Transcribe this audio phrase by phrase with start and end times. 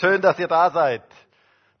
[0.00, 1.02] Schön, dass ihr da seid.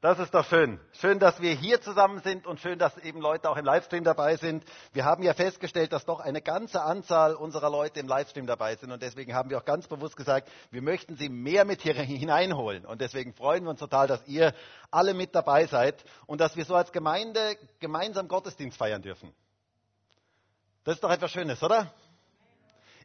[0.02, 0.78] Das ist doch schön.
[0.92, 4.36] Schön, dass wir hier zusammen sind und schön, dass eben Leute auch im Livestream dabei
[4.36, 4.62] sind.
[4.92, 8.92] Wir haben ja festgestellt, dass doch eine ganze Anzahl unserer Leute im Livestream dabei sind
[8.92, 12.84] und deswegen haben wir auch ganz bewusst gesagt, wir möchten sie mehr mit hier hineinholen
[12.84, 14.52] und deswegen freuen wir uns total, dass ihr
[14.90, 19.32] alle mit dabei seid und dass wir so als Gemeinde gemeinsam Gottesdienst feiern dürfen.
[20.84, 21.90] Das ist doch etwas Schönes, oder?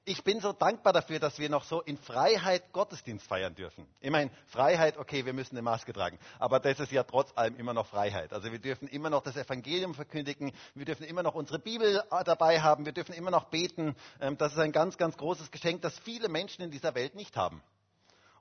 [0.06, 3.88] Ich bin so dankbar dafür, dass wir noch so in Freiheit Gottesdienst feiern dürfen.
[4.04, 7.73] Meine, Freiheit, okay, wir müssen eine Maske tragen, aber das ist ja trotz allem immer
[7.73, 8.32] noch Freiheit.
[8.32, 12.23] Also wir dürfen immer noch das Evangelium verkündigen, wir dürfen immer noch unsere Bibel äh,
[12.23, 13.96] dabei haben, wir dürfen immer noch beten.
[14.22, 17.35] Ähm, das ist ein ganz, ganz großes Geschenk, das viele Menschen in dieser Welt nicht
[17.35, 17.62] haben.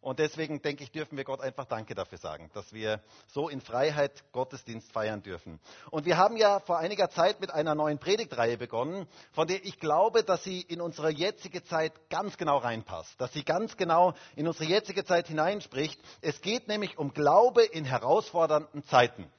[0.04, 3.62] Und deswegen denke ich, dürfen wir Gott einfach Danke dafür sagen, dass wir so in
[3.62, 5.58] Freiheit Gottesdienst feiern dürfen.
[5.90, 9.80] Und wir haben ja vor einiger Zeit mit einer neuen Predigtreihe begonnen, von der ich
[9.80, 14.46] glaube, dass sie in unsere jetzige Zeit ganz genau reinpasst, dass sie ganz genau in
[14.46, 15.98] unsere jetzige Zeit hineinspricht.
[16.20, 19.32] Es geht nämlich um Glaube in herausfordernden Zeiten.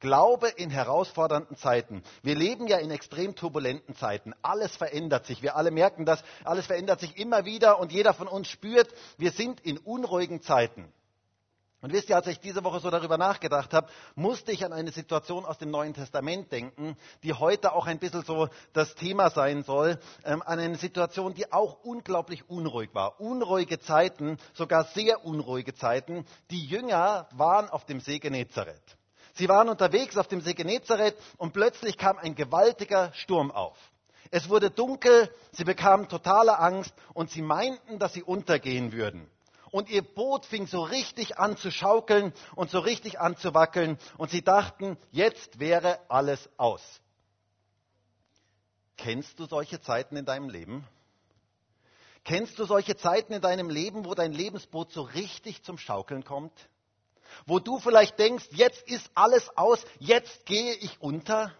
[0.00, 2.02] Glaube in herausfordernden Zeiten.
[2.22, 4.34] Wir leben ja in extrem turbulenten Zeiten.
[4.42, 5.42] Alles verändert sich.
[5.42, 6.24] Wir alle merken das.
[6.42, 10.90] Alles verändert sich immer wieder und jeder von uns spürt, wir sind in unruhigen Zeiten.
[11.82, 14.92] Und wisst ihr, als ich diese Woche so darüber nachgedacht habe, musste ich an eine
[14.92, 19.62] Situation aus dem Neuen Testament denken, die heute auch ein bisschen so das Thema sein
[19.62, 23.18] soll, ähm, an eine Situation, die auch unglaublich unruhig war.
[23.18, 26.26] Unruhige Zeiten, sogar sehr unruhige Zeiten.
[26.50, 28.99] Die Jünger waren auf dem See Genezareth.
[29.40, 33.78] Sie waren unterwegs auf dem See Genezareth und plötzlich kam ein gewaltiger Sturm auf.
[34.30, 39.26] Es wurde dunkel, sie bekamen totale Angst und sie meinten, dass sie untergehen würden.
[39.70, 43.96] Und ihr Boot fing so richtig an zu schaukeln und so richtig an zu wackeln
[44.18, 46.82] und sie dachten, jetzt wäre alles aus.
[48.98, 50.86] Kennst du solche Zeiten in deinem Leben?
[52.24, 56.52] Kennst du solche Zeiten in deinem Leben, wo dein Lebensboot so richtig zum Schaukeln kommt?
[57.46, 61.52] Wo du vielleicht denkst, jetzt ist alles aus, jetzt gehe ich unter.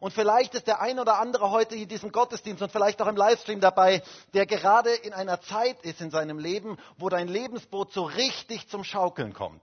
[0.00, 3.16] Und vielleicht ist der ein oder andere heute in diesem Gottesdienst und vielleicht auch im
[3.16, 4.02] Livestream dabei,
[4.34, 8.84] der gerade in einer Zeit ist in seinem Leben, wo dein Lebensboot so richtig zum
[8.84, 9.62] Schaukeln kommt.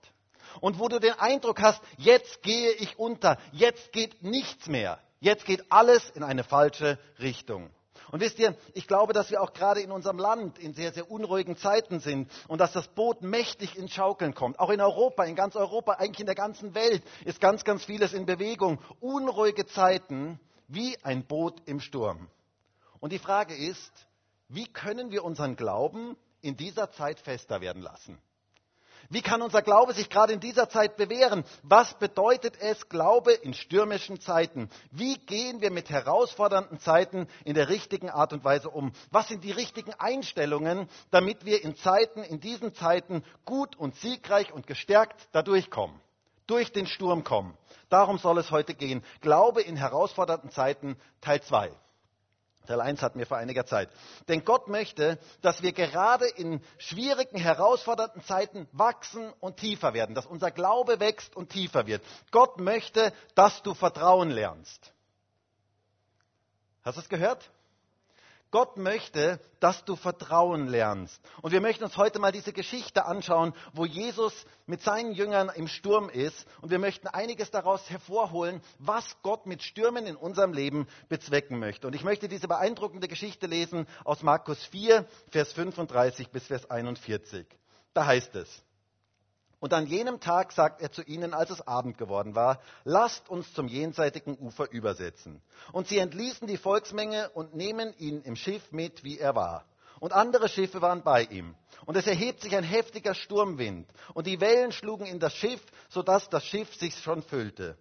[0.59, 5.45] Und wo du den Eindruck hast, jetzt gehe ich unter, jetzt geht nichts mehr, jetzt
[5.45, 7.69] geht alles in eine falsche Richtung.
[8.11, 11.09] Und wisst ihr, ich glaube, dass wir auch gerade in unserem Land in sehr, sehr
[11.09, 14.59] unruhigen Zeiten sind und dass das Boot mächtig ins Schaukeln kommt.
[14.59, 18.13] Auch in Europa, in ganz Europa, eigentlich in der ganzen Welt ist ganz, ganz vieles
[18.13, 18.79] in Bewegung.
[18.99, 22.29] Unruhige Zeiten wie ein Boot im Sturm.
[22.99, 23.91] Und die Frage ist,
[24.49, 28.17] wie können wir unseren Glauben in dieser Zeit fester werden lassen?
[29.09, 31.43] Wie kann unser Glaube sich gerade in dieser Zeit bewähren?
[31.63, 34.69] Was bedeutet es, Glaube in stürmischen Zeiten?
[34.91, 38.91] Wie gehen wir mit herausfordernden Zeiten in der richtigen Art und Weise um?
[39.11, 44.53] Was sind die richtigen Einstellungen, damit wir in Zeiten, in diesen Zeiten gut und siegreich
[44.53, 45.99] und gestärkt dadurch kommen?
[46.47, 47.57] Durch den Sturm kommen.
[47.89, 49.03] Darum soll es heute gehen.
[49.21, 51.71] Glaube in herausfordernden Zeiten, Teil 2.
[52.67, 53.89] Teil 1 hatten wir vor einiger Zeit.
[54.27, 60.25] Denn Gott möchte, dass wir gerade in schwierigen, herausfordernden Zeiten wachsen und tiefer werden, dass
[60.25, 62.03] unser Glaube wächst und tiefer wird.
[62.31, 64.93] Gott möchte, dass du Vertrauen lernst.
[66.83, 67.49] Hast du es gehört?
[68.51, 71.21] Gott möchte, dass du Vertrauen lernst.
[71.41, 74.33] Und wir möchten uns heute mal diese Geschichte anschauen, wo Jesus
[74.65, 76.45] mit seinen Jüngern im Sturm ist.
[76.61, 81.87] Und wir möchten einiges daraus hervorholen, was Gott mit Stürmen in unserem Leben bezwecken möchte.
[81.87, 87.47] Und ich möchte diese beeindruckende Geschichte lesen aus Markus 4, Vers 35 bis Vers 41.
[87.93, 88.63] Da heißt es,
[89.61, 93.53] und an jenem Tag sagt er zu ihnen, als es Abend geworden war, lasst uns
[93.53, 95.39] zum jenseitigen Ufer übersetzen.
[95.71, 99.65] Und sie entließen die Volksmenge und nehmen ihn im Schiff mit, wie er war.
[99.99, 101.53] Und andere Schiffe waren bei ihm.
[101.85, 103.87] Und es erhebt sich ein heftiger Sturmwind.
[104.15, 107.77] Und die Wellen schlugen in das Schiff, sodass das Schiff sich schon füllte.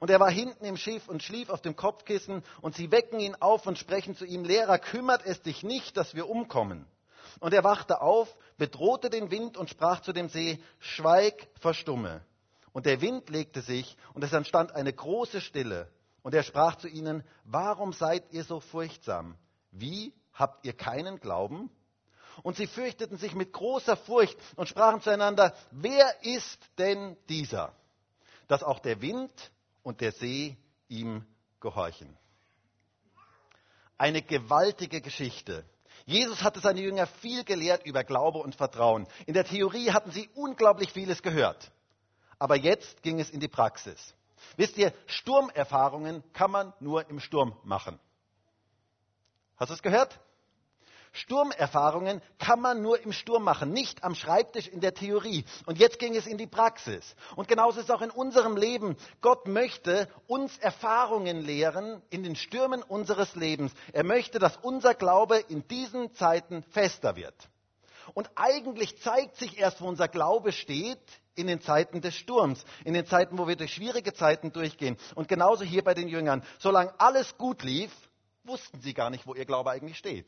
[0.00, 2.42] Und er war hinten im Schiff und schlief auf dem Kopfkissen.
[2.62, 6.14] Und sie wecken ihn auf und sprechen zu ihm, Lehrer, kümmert es dich nicht, dass
[6.14, 6.86] wir umkommen.
[7.40, 12.24] Und er wachte auf, bedrohte den Wind und sprach zu dem See, Schweig, verstumme.
[12.72, 15.90] Und der Wind legte sich und es entstand eine große Stille.
[16.22, 19.36] Und er sprach zu ihnen, warum seid ihr so furchtsam?
[19.70, 21.70] Wie habt ihr keinen Glauben?
[22.42, 27.72] Und sie fürchteten sich mit großer Furcht und sprachen zueinander, wer ist denn dieser,
[28.46, 29.50] dass auch der Wind
[29.82, 30.56] und der See
[30.88, 31.26] ihm
[31.60, 32.16] gehorchen?
[33.96, 35.64] Eine gewaltige Geschichte.
[36.08, 39.06] Jesus hatte seine Jünger viel gelehrt über Glaube und Vertrauen.
[39.26, 41.70] In der Theorie hatten sie unglaublich vieles gehört.
[42.38, 44.14] Aber jetzt ging es in die Praxis.
[44.56, 48.00] Wisst ihr, Sturmerfahrungen kann man nur im Sturm machen.
[49.58, 50.18] Hast du es gehört?
[51.12, 55.44] Sturmerfahrungen kann man nur im Sturm machen, nicht am Schreibtisch in der Theorie.
[55.66, 57.14] Und jetzt ging es in die Praxis.
[57.36, 58.96] Und genauso ist es auch in unserem Leben.
[59.20, 63.72] Gott möchte uns Erfahrungen lehren in den Stürmen unseres Lebens.
[63.92, 67.34] Er möchte, dass unser Glaube in diesen Zeiten fester wird.
[68.14, 71.00] Und eigentlich zeigt sich erst, wo unser Glaube steht,
[71.34, 74.96] in den Zeiten des Sturms, in den Zeiten, wo wir durch schwierige Zeiten durchgehen.
[75.14, 76.42] Und genauso hier bei den Jüngern.
[76.58, 77.92] Solange alles gut lief,
[78.44, 80.26] wussten sie gar nicht, wo ihr Glaube eigentlich steht.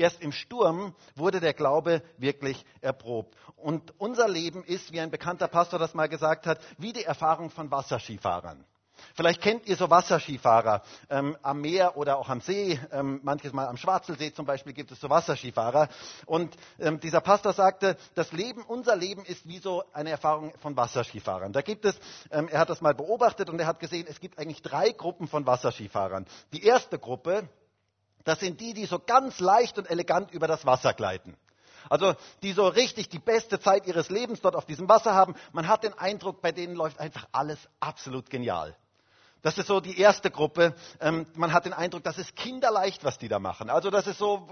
[0.00, 3.36] Erst im Sturm wurde der Glaube wirklich erprobt.
[3.56, 7.50] Und unser Leben ist, wie ein bekannter Pastor das mal gesagt hat, wie die Erfahrung
[7.50, 8.64] von Wasserskifahrern.
[9.14, 12.80] Vielleicht kennt ihr so Wasserskifahrer ähm, am Meer oder auch am See.
[12.92, 15.90] Ähm, manches Mal am Schwarzelsee zum Beispiel gibt es so Wasserskifahrer.
[16.24, 20.78] Und ähm, dieser Pastor sagte, das Leben, unser Leben ist wie so eine Erfahrung von
[20.78, 21.52] Wasserskifahrern.
[21.52, 21.98] Da gibt es,
[22.30, 25.28] ähm, er hat das mal beobachtet und er hat gesehen, es gibt eigentlich drei Gruppen
[25.28, 26.26] von Wasserskifahrern.
[26.54, 27.48] Die erste Gruppe,
[28.24, 31.36] das sind die, die so ganz leicht und elegant über das Wasser gleiten.
[31.88, 35.34] Also die so richtig die beste Zeit ihres Lebens dort auf diesem Wasser haben.
[35.52, 38.76] Man hat den Eindruck, bei denen läuft einfach alles absolut genial.
[39.42, 40.74] Das ist so die erste Gruppe.
[41.00, 43.70] Ähm, man hat den Eindruck, das ist kinderleicht, was die da machen.
[43.70, 44.46] Also das ist so,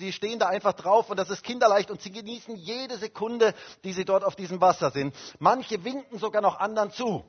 [0.00, 3.92] die stehen da einfach drauf und das ist kinderleicht und sie genießen jede Sekunde, die
[3.92, 5.14] sie dort auf diesem Wasser sind.
[5.38, 7.24] Manche winken sogar noch anderen zu.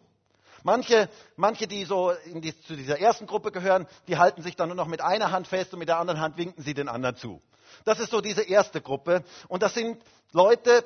[0.65, 4.75] Manche, manche die so die, zu dieser ersten Gruppe gehören, die halten sich dann nur
[4.75, 7.39] noch mit einer Hand fest und mit der anderen Hand winken sie den anderen zu.
[7.83, 9.23] Das ist so diese erste Gruppe.
[9.47, 10.01] Und das sind
[10.31, 10.83] Leute,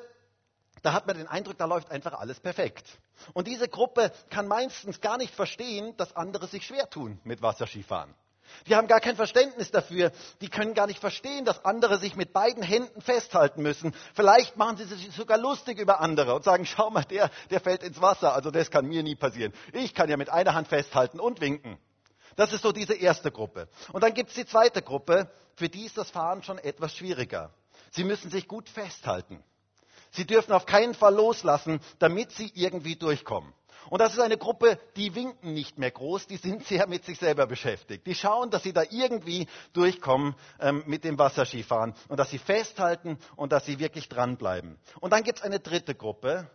[0.82, 2.84] da hat man den Eindruck, da läuft einfach alles perfekt.
[3.32, 8.14] Und diese Gruppe kann meistens gar nicht verstehen, dass andere sich schwer tun mit Wasserskifahren.
[8.66, 10.12] Die haben gar kein Verständnis dafür.
[10.40, 13.94] Die können gar nicht verstehen, dass andere sich mit beiden Händen festhalten müssen.
[14.14, 17.82] Vielleicht machen sie sich sogar lustig über andere und sagen, schau mal, der, der fällt
[17.82, 18.34] ins Wasser.
[18.34, 19.52] Also das kann mir nie passieren.
[19.72, 21.78] Ich kann ja mit einer Hand festhalten und winken.
[22.36, 23.68] Das ist so diese erste Gruppe.
[23.92, 27.52] Und dann gibt es die zweite Gruppe, für die ist das Fahren schon etwas schwieriger.
[27.90, 29.42] Sie müssen sich gut festhalten.
[30.12, 33.52] Sie dürfen auf keinen Fall loslassen, damit sie irgendwie durchkommen.
[33.90, 37.18] Und das ist eine Gruppe, die winken nicht mehr groß, die sind sehr mit sich
[37.18, 38.06] selber beschäftigt.
[38.06, 43.18] Die schauen, dass sie da irgendwie durchkommen ähm, mit dem Wasserskifahren und dass sie festhalten
[43.34, 44.78] und dass sie wirklich dranbleiben.
[45.00, 46.48] Und dann gibt es eine dritte Gruppe.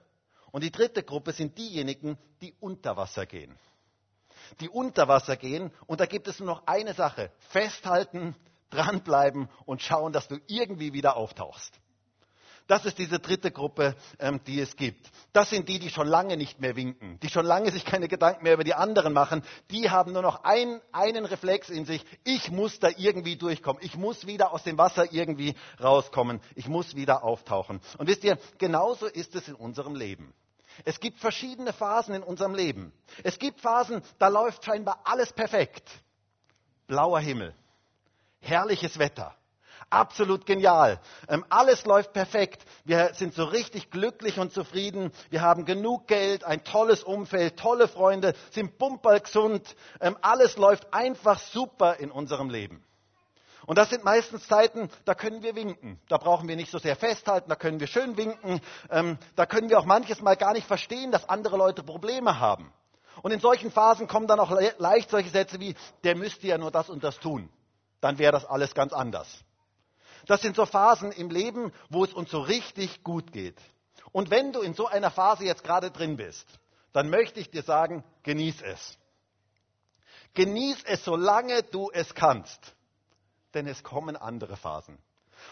[0.52, 3.60] Und die dritte Gruppe sind diejenigen, die unter Wasser gehen.
[4.62, 5.74] Die unter Wasser gehen.
[5.88, 7.32] Und da gibt es nur noch eine Sache.
[7.50, 8.34] Festhalten,
[8.70, 11.74] dranbleiben und schauen, dass du irgendwie wieder auftauchst.
[12.68, 15.12] Das ist diese dritte Gruppe, ähm, die es gibt.
[15.34, 18.44] Das sind die, die schon lange nicht mehr winken, die schon lange sich keine Gedanken
[18.44, 19.44] mehr über die anderen machen.
[19.70, 22.04] Die haben nur noch ein, einen Reflex in sich.
[22.24, 23.84] Ich muss da irgendwie durchkommen.
[23.84, 26.42] Ich muss wieder aus dem Wasser irgendwie rauskommen.
[26.56, 27.82] Ich muss wieder auftauchen.
[28.00, 30.34] Und wisst ihr, genauso ist es in unserem Leben.
[30.84, 32.92] Es gibt verschiedene Phasen in unserem Leben.
[33.24, 35.90] Es gibt Phasen, da läuft scheinbar alles perfekt.
[36.88, 37.54] Blauer Himmel,
[38.40, 39.36] herrliches Wetter,
[39.96, 41.00] absolut genial.
[41.28, 42.64] Ähm, alles läuft perfekt.
[42.84, 45.12] Wir sind so richtig glücklich und zufrieden.
[45.30, 49.76] Wir haben genug Geld, ein tolles Umfeld, tolle Freunde, sind bumperlgesund.
[50.02, 52.84] Ähm, alles läuft einfach super in unserem Leben.
[53.66, 56.00] Und das sind meistens Zeiten, da können wir winken.
[56.08, 58.62] Da brauchen wir nicht so sehr festhalten, da können wir schön winken.
[58.92, 62.72] Ähm, da können wir auch manches Mal gar nicht verstehen, dass andere Leute Probleme haben.
[63.24, 66.58] Und in solchen Phasen kommen dann auch le leicht solche Sätze wie, der müsste ja
[66.58, 67.50] nur das und das tun.
[68.02, 69.44] Dann wäre das alles ganz anders.
[70.26, 73.60] Das sind so Phasen im Leben, wo es uns so richtig gut geht.
[74.12, 76.48] Und wenn du in so einer Phase jetzt gerade drin bist,
[76.94, 78.98] dann möchte ich dir sagen, genieß es.
[80.34, 82.76] Genieß es, solange du es kannst.
[83.54, 84.98] Denn es kommen andere Phasen.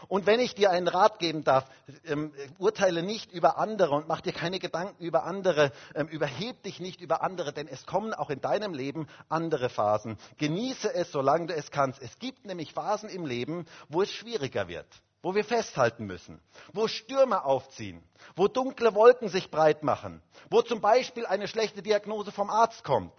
[0.08, 1.66] Und wenn ich dir einen Rat geben darf,
[2.06, 6.80] ähm, urteile nicht über andere und mach dir keine Gedanken über andere, ähm, überheb dich
[6.80, 10.18] nicht über andere, denn es kommen auch in deinem Leben andere Phasen.
[10.38, 12.02] Genieße es, solange du es kannst.
[12.02, 14.88] Es gibt nämlich Phasen im Leben, wo es schwieriger wird
[15.24, 16.42] wo wir festhalten müssen,
[16.74, 18.04] wo Stürme aufziehen,
[18.36, 23.14] wo dunkle Wolken sich breit machen, wo zum Beispiel eine schlechte Diagnose vom Arzt kommt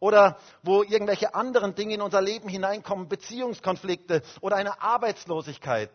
[0.00, 5.90] oder wo irgendwelche anderen Dinge in unser Leben hineinkommen, Beziehungskonflikte oder eine Arbeitslosigkeit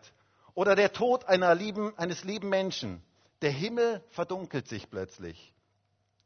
[0.58, 3.00] oder der Tod lieben, eines lieben Menschen.
[3.42, 5.54] Der Himmel verdunkelt sich plötzlich.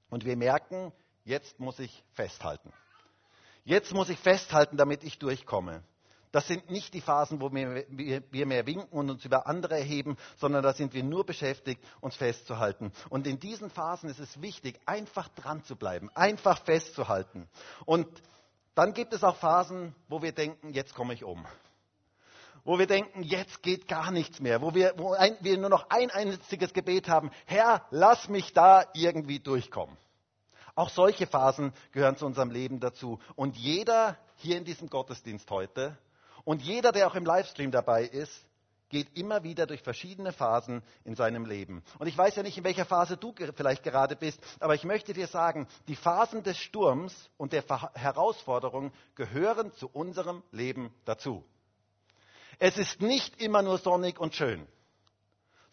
[0.09, 0.91] Und wir merken,
[1.27, 2.73] jetzt muss ich festhalten.
[3.65, 5.83] Jetzt muss ich festhalten, damit ich durchkomme.
[6.31, 10.17] Das sind nicht die Phasen, wo wir, wir, mehr winken und uns über andere erheben,
[10.39, 12.91] sondern da sind wir nur beschäftigt, uns festzuhalten.
[13.11, 17.51] Und in diesen Phasen ist es wichtig, einfach dran zu bleiben, einfach festzuhalten.
[17.85, 18.09] Und
[18.75, 21.47] dann gibt es auch Phasen, wo wir denken, jetzt komme ich um
[22.65, 25.91] wo wir denken, jetzt geht gar nichts mehr, wo wir, wo ein, wir nur noch
[25.91, 29.97] ein einziges Gebet haben, Herr, lass mich da irgendwie durchkommen.
[30.75, 33.19] Auch solche Phasen gehören zu unserem Leben dazu.
[33.37, 35.99] Und jeder hier in diesem Gottesdienst heute
[36.45, 38.47] und jeder, der auch im Livestream dabei ist,
[38.89, 41.83] geht immer wieder durch verschiedene Phasen in seinem Leben.
[41.99, 45.15] Und ich weiß ja nicht, in welcher Phase du vielleicht gerade bist, aber ich möchte
[45.15, 47.65] dir sagen, die Phasen des Sturms und der
[47.95, 51.43] Herausforderung gehören zu unserem Leben dazu.
[52.65, 54.69] Es ist nicht immer nur sonnig und schön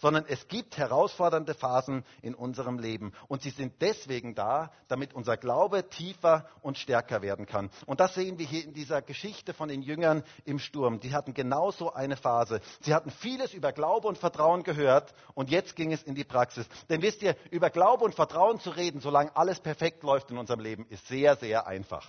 [0.01, 3.11] sondern es gibt herausfordernde Phasen in unserem Leben.
[3.27, 7.69] Und sie sind deswegen da, damit unser Glaube tiefer und stärker werden kann.
[7.85, 11.01] Und das sehen wir hier in dieser Geschichte von den Jüngern im Sturm.
[11.01, 12.61] Die hatten genauso eine Phase.
[12.79, 16.65] Sie hatten vieles über Glaube und Vertrauen gehört und jetzt ging es in die Praxis.
[16.87, 20.61] Denn wisst ihr, über Glaube und Vertrauen zu reden, solange alles perfekt läuft in unserem
[20.61, 22.07] Leben, ist sehr, sehr einfach.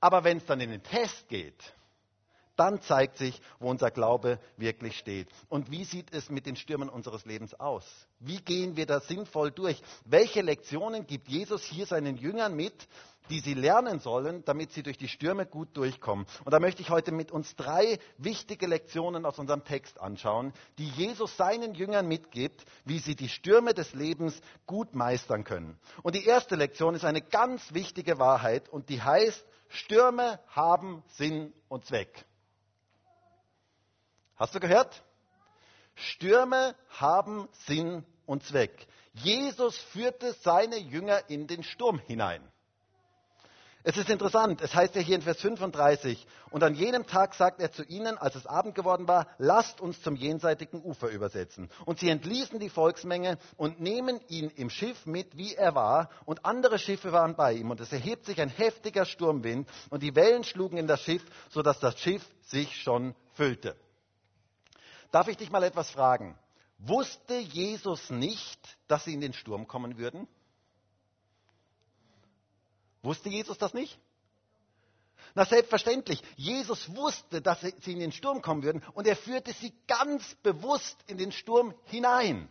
[0.00, 1.74] Aber wenn es dann in den Test geht,
[2.56, 5.28] dann zeigt sich, wo unser Glaube wirklich steht.
[5.48, 7.84] Und wie sieht es mit den Stürmen unseres Lebens aus?
[8.20, 9.82] Wie gehen wir da sinnvoll durch?
[10.04, 12.74] Welche Lektionen gibt Jesus hier seinen Jüngern mit,
[13.30, 16.26] die sie lernen sollen, damit sie durch die Stürme gut durchkommen?
[16.44, 20.88] Und da möchte ich heute mit uns drei wichtige Lektionen aus unserem Text anschauen, die
[20.88, 25.78] Jesus seinen Jüngern mitgibt, wie sie die Stürme des Lebens gut meistern können.
[26.02, 31.54] Und die erste Lektion ist eine ganz wichtige Wahrheit und die heißt, Stürme haben Sinn
[31.68, 32.26] und Zweck.
[34.42, 35.04] Hast du gehört?
[35.94, 38.88] Stürme haben Sinn und Zweck.
[39.14, 42.42] Jesus führte seine Jünger in den Sturm hinein.
[43.84, 47.60] Es ist interessant, es heißt ja hier in Vers 35, und an jenem Tag sagt
[47.60, 51.70] er zu ihnen, als es Abend geworden war, lasst uns zum jenseitigen Ufer übersetzen.
[51.84, 56.44] Und sie entließen die Volksmenge und nehmen ihn im Schiff mit, wie er war, und
[56.44, 57.70] andere Schiffe waren bei ihm.
[57.70, 61.78] Und es erhebt sich ein heftiger Sturmwind, und die Wellen schlugen in das Schiff, sodass
[61.78, 63.76] das Schiff sich schon füllte.
[65.12, 66.36] Darf ich dich mal etwas fragen?
[66.78, 70.26] Wusste Jesus nicht, dass sie in den Sturm kommen würden?
[73.02, 73.98] Wusste Jesus das nicht?
[75.34, 79.72] Na selbstverständlich, Jesus wusste, dass sie in den Sturm kommen würden und er führte sie
[79.86, 82.48] ganz bewusst in den Sturm hinein.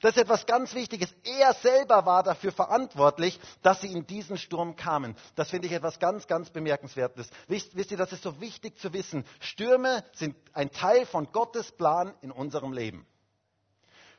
[0.00, 1.14] Das ist etwas ganz Wichtiges.
[1.24, 5.16] Er selber war dafür verantwortlich, dass sie in diesen Sturm kamen.
[5.34, 7.28] Das finde ich etwas ganz, ganz Bemerkenswertes.
[7.48, 9.24] Wisst, wisst ihr, das ist so wichtig zu wissen.
[9.40, 13.06] Stürme sind ein Teil von Gottes Plan in unserem Leben.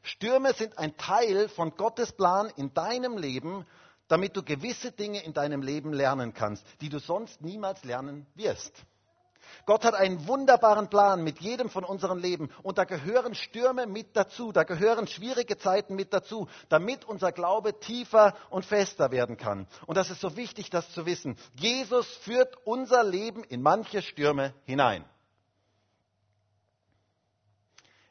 [0.01, 3.65] Stürme sind ein Teil von Gottes Plan in deinem Leben,
[4.07, 8.73] damit du gewisse Dinge in deinem Leben lernen kannst, die du sonst niemals lernen wirst.
[9.65, 14.15] Gott hat einen wunderbaren Plan mit jedem von unseren Leben und da gehören Stürme mit
[14.15, 19.67] dazu, da gehören schwierige Zeiten mit dazu, damit unser Glaube tiefer und fester werden kann.
[19.85, 21.37] Und das ist so wichtig, das zu wissen.
[21.55, 25.05] Jesus führt unser Leben in manche Stürme hinein.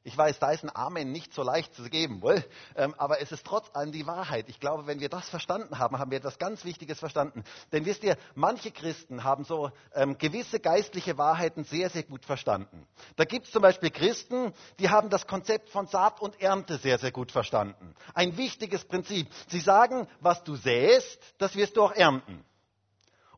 [0.05, 2.45] Ich weiß, da ist ein Amen nicht so leicht zu geben, wohl?
[2.75, 4.49] Ähm, aber es ist trotz allem die Wahrheit.
[4.49, 7.45] Ich glaube, wenn wir das verstanden haben, haben wir etwas ganz Wichtiges verstanden.
[7.71, 12.85] Denn wisst ihr, manche Christen haben so ähm, gewisse geistliche Wahrheiten sehr, sehr gut verstanden.
[13.15, 16.99] Da gibt es zum Beispiel Christen, die haben das Konzept von Saat und Ernte sehr,
[16.99, 17.95] sehr gut verstanden.
[18.13, 19.29] Ein wichtiges Prinzip.
[19.47, 22.45] Sie sagen, was du säst, das wirst du auch ernten.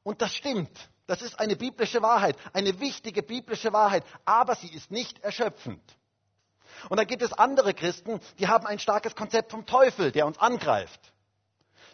[0.02, 0.88] Und das stimmt.
[1.06, 5.83] Das ist eine biblische Wahrheit, eine wichtige biblische Wahrheit, aber sie ist nicht erschöpfend.
[6.88, 10.38] Und dann gibt es andere Christen, die haben ein starkes Konzept vom Teufel, der uns
[10.38, 11.00] angreift.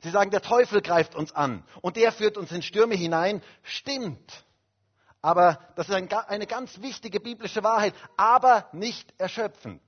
[0.03, 3.43] Sie sagen, der Teufel greift uns an und der führt uns in Stürme hinein.
[3.63, 4.45] Stimmt.
[5.23, 9.83] Aber das ist eine ganz wichtige biblische Wahrheit, aber nicht erschöpfend.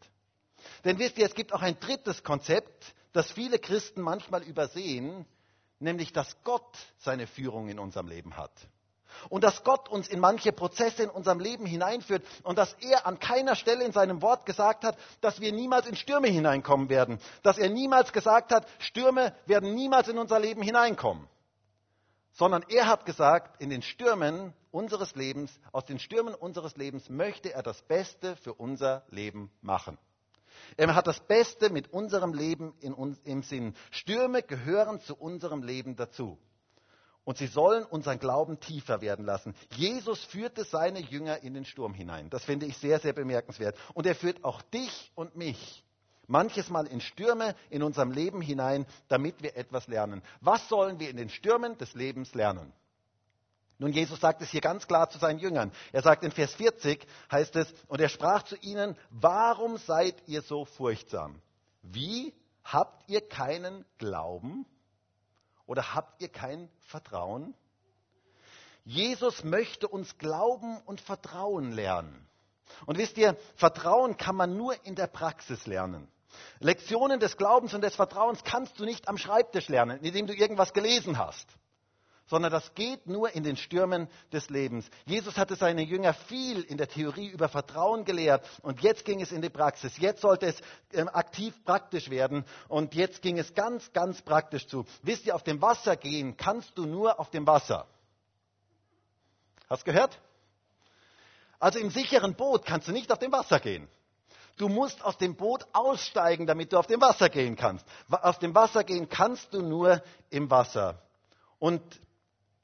[0.84, 5.26] Denn wisst ihr, es gibt auch ein drittes Konzept, das viele Christen manchmal übersehen,
[5.78, 8.52] nämlich dass Gott seine Führung in unserem Leben hat.
[9.28, 13.18] Und dass Gott uns in manche Prozesse in unserem Leben hineinführt und dass er an
[13.18, 17.18] keiner Stelle in seinem Wort gesagt hat, dass wir niemals in Stürme hineinkommen werden.
[17.42, 21.28] Dass er niemals gesagt hat, Stürme werden niemals in unser Leben hineinkommen.
[22.32, 27.52] Sondern er hat gesagt, in den Stürmen unseres Lebens, aus den Stürmen unseres Lebens möchte
[27.52, 29.98] er das Beste für unser Leben machen.
[30.76, 33.74] Er hat das Beste mit unserem Leben in im Sinn.
[33.90, 36.38] Stürme gehören zu unserem Leben dazu.
[37.24, 39.54] Und sie sollen unseren Glauben tiefer werden lassen.
[39.76, 42.30] Jesus führte seine Jünger in den Sturm hinein.
[42.30, 43.76] Das finde ich sehr, sehr bemerkenswert.
[43.94, 45.84] Und er führt auch dich und mich
[46.26, 50.22] manches Mal in Stürme in unserem Leben hinein, damit wir etwas lernen.
[50.40, 52.72] Was sollen wir in den Stürmen des Lebens lernen?
[53.78, 55.72] Nun, Jesus sagt es hier ganz klar zu seinen Jüngern.
[55.92, 60.42] Er sagt in Vers 40, heißt es, und er sprach zu ihnen, warum seid ihr
[60.42, 61.40] so furchtsam?
[61.82, 62.32] Wie
[62.64, 64.66] habt ihr keinen Glauben?
[65.66, 67.54] Oder habt ihr kein Vertrauen?
[68.84, 72.28] Jesus möchte uns Glauben und Vertrauen lernen.
[72.86, 76.08] Und wisst ihr, Vertrauen kann man nur in der Praxis lernen.
[76.58, 80.72] Lektionen des Glaubens und des Vertrauens kannst du nicht am Schreibtisch lernen, indem du irgendwas
[80.72, 81.46] gelesen hast,
[82.32, 84.88] sondern das geht nur in den Stürmen des Lebens.
[85.04, 89.32] Jesus hatte seine Jünger viel in der Theorie über Vertrauen gelehrt und jetzt ging es
[89.32, 89.98] in die Praxis.
[89.98, 90.56] Jetzt sollte es
[90.94, 94.86] ähm, aktiv praktisch werden und jetzt ging es ganz, ganz praktisch zu.
[95.02, 97.86] Wisst ihr, auf dem Wasser gehen kannst du nur auf dem Wasser.
[99.68, 100.18] Hast gehört?
[101.58, 103.88] Also im sicheren Boot kannst du nicht auf dem Wasser gehen.
[104.56, 107.84] Du musst aus dem Boot aussteigen, damit du auf dem Wasser gehen kannst.
[108.10, 111.02] Auf dem Wasser gehen kannst du nur im Wasser.
[111.58, 111.82] Und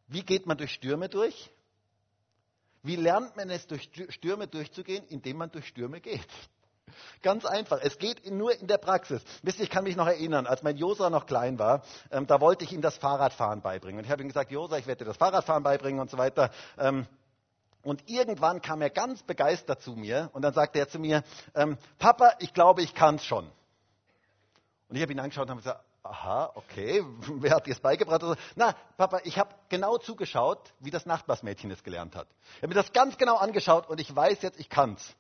[0.08, 1.50] wie geht man durch Stürme durch?
[2.82, 5.06] Wie lernt man es, durch Stürme durchzugehen?
[5.08, 6.26] Indem man durch Stürme geht.
[7.22, 7.80] Ganz einfach.
[7.82, 9.22] Es geht nur in der Praxis.
[9.42, 12.40] Wisst ihr, ich kann mich noch erinnern, als mein Josa noch klein war, ähm, da
[12.40, 13.98] wollte ich ihm das Fahrradfahren beibringen.
[13.98, 16.50] Und ich habe ihm gesagt, Josa, ich werde dir das Fahrradfahren beibringen und so weiter.
[16.78, 17.06] Ähm,
[17.82, 21.22] und irgendwann kam er ganz begeistert zu mir und dann sagte er zu mir,
[21.54, 23.50] ähm, Papa, ich glaube, ich kann es schon.
[24.88, 28.22] Und ich habe ihn angeschaut und habe gesagt, aha, okay, wer hat dir das beigebracht?
[28.22, 32.28] Also, na, Papa, ich habe genau zugeschaut, wie das Nachbarsmädchen es gelernt hat.
[32.56, 35.14] Ich habe mir das ganz genau angeschaut und ich weiß jetzt, ich kann's.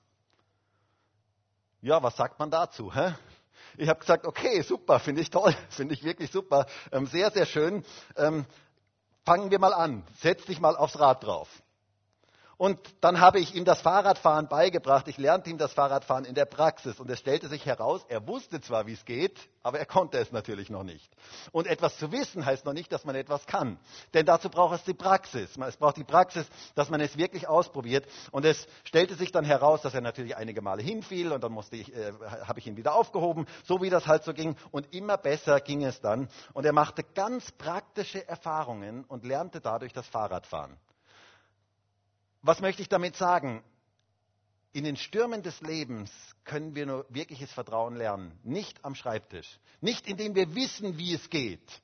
[1.80, 2.94] Ja, was sagt man dazu?
[2.94, 3.14] Hä?
[3.76, 7.46] Ich habe gesagt, okay, super, finde ich toll, finde ich wirklich super, ähm, sehr, sehr
[7.46, 7.84] schön.
[8.16, 8.46] Ähm,
[9.24, 11.48] fangen wir mal an, setz dich mal aufs Rad drauf.
[12.58, 15.06] Und dann habe ich ihm das Fahrradfahren beigebracht.
[15.06, 16.98] Ich lernte ihm das Fahrradfahren in der Praxis.
[16.98, 20.32] Und es stellte sich heraus, er wusste zwar, wie es geht, aber er konnte es
[20.32, 21.08] natürlich noch nicht.
[21.52, 23.78] Und etwas zu wissen heißt noch nicht, dass man etwas kann.
[24.12, 25.56] Denn dazu braucht es die Praxis.
[25.56, 28.04] Es braucht die Praxis, dass man es wirklich ausprobiert.
[28.32, 31.76] Und es stellte sich dann heraus, dass er natürlich einige Male hinfiel und dann musste
[31.76, 32.12] ich, äh,
[32.44, 34.56] habe ich ihn wieder aufgehoben, so wie das halt so ging.
[34.72, 36.28] Und immer besser ging es dann.
[36.54, 40.76] Und er machte ganz praktische Erfahrungen und lernte dadurch das Fahrradfahren.
[42.48, 43.62] Was möchte ich damit sagen?
[44.72, 46.10] In den Stürmen des Lebens
[46.44, 48.32] können wir nur wirkliches Vertrauen lernen.
[48.42, 49.60] Nicht am Schreibtisch.
[49.82, 51.82] Nicht indem wir wissen, wie es geht,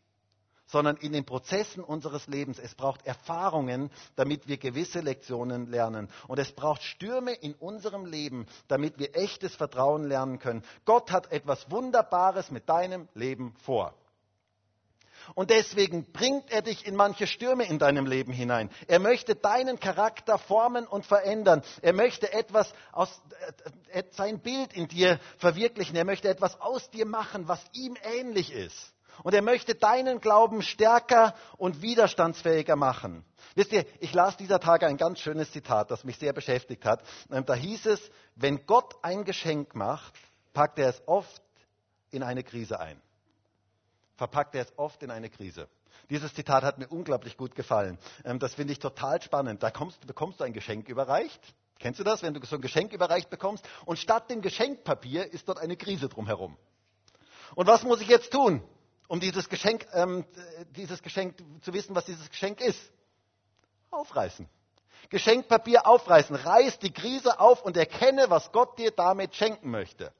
[0.65, 2.59] sondern in den Prozessen unseres Lebens.
[2.59, 6.09] Es braucht Erfahrungen, damit wir gewisse Lektionen lernen.
[6.29, 10.63] Und es braucht Stürme in unserem Leben, damit wir echtes Vertrauen lernen können.
[10.87, 13.95] Gott hat etwas Wunderbares mit deinem Leben vor.
[15.35, 18.71] Und deswegen bringt er dich in manche Stürme in deinem Leben hinein.
[18.87, 21.63] Er möchte deinen Charakter formen und verändern.
[21.83, 23.23] Er möchte etwas aus,
[23.91, 25.97] äh, äh, sein Bild in dir verwirklichen.
[25.97, 28.93] Er möchte etwas aus dir machen, was ihm ähnlich ist.
[29.23, 33.25] Und er möchte deinen Glauben stärker und widerstandsfähiger machen.
[33.55, 37.03] Wisst ihr, ich las dieser Tage ein ganz schönes Zitat, das mich sehr beschäftigt hat.
[37.31, 40.13] Ähm, da hieß es, wenn Gott ein Geschenk macht,
[40.53, 41.43] packt er es oft
[42.11, 43.01] in eine Krise ein
[44.17, 45.69] verpackt er es oft in eine Krise.
[46.11, 47.99] Dieses Zitat hat mir unglaublich gut gefallen.
[48.25, 49.63] Ähm, das finde ich total spannend.
[49.63, 51.41] Da kommst, bekommst du ein Geschenk überreicht.
[51.79, 53.67] Kennst du das, wenn du so ein Geschenk überreicht bekommst?
[53.85, 56.57] Und statt dem Geschenkpapier ist dort eine Krise drumherum.
[57.55, 58.63] Und was muss ich jetzt tun,
[59.09, 60.25] um dieses Geschenk, ähm,
[60.77, 62.81] dieses Geschenk zu wissen, was dieses Geschenk ist?
[63.91, 64.49] Aufreißen.
[65.11, 66.35] Geschenkpapier aufreißen.
[66.37, 70.13] Reiß die Krise auf und erkenne, was Gott dir damit schenken möchte.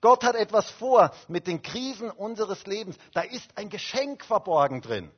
[0.00, 2.96] Gott hat etwas vor mit den Krisen unseres Lebens.
[3.12, 5.10] Da ist ein Geschenk verborgen drin.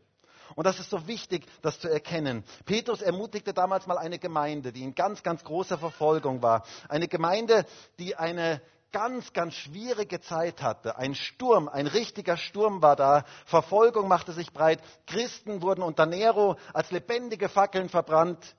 [0.55, 2.45] Und das ist so wichtig, das zu erkennen.
[2.65, 6.65] Petrus ermutigte damals mal eine Gemeinde, die in ganz, ganz großer Verfolgung war.
[6.89, 7.67] Eine Gemeinde,
[7.99, 8.61] die eine
[8.93, 10.97] ganz, ganz schwierige Zeit hatte.
[10.97, 13.25] Ein Sturm, ein richtiger Sturm war da.
[13.47, 14.81] Verfolgung machte sich breit.
[15.09, 18.55] Christen wurden unter Nero als lebendige Fackeln verbrannt.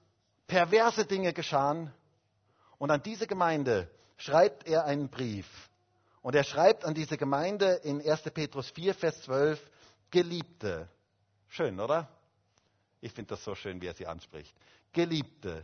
[0.48, 1.94] Perverse Dinge geschahen.
[2.78, 5.48] Und an diese Gemeinde schreibt er einen Brief.
[6.26, 8.24] Und er schreibt an diese Gemeinde in 1.
[8.34, 9.62] Petrus 4, Vers 12,
[10.10, 10.90] Geliebte.
[11.50, 12.10] Schön, oder?
[13.00, 14.52] Ich finde das so schön, wie er sie anspricht.
[14.92, 15.64] Geliebte,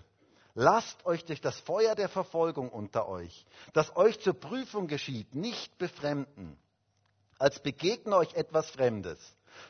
[0.53, 3.43] lasst euch durch das Feuer der Verfolgung unter euch,
[3.73, 6.55] das euch zur Prüfung geschieht, nicht befremden,
[7.39, 9.17] als begegne euch etwas Fremdes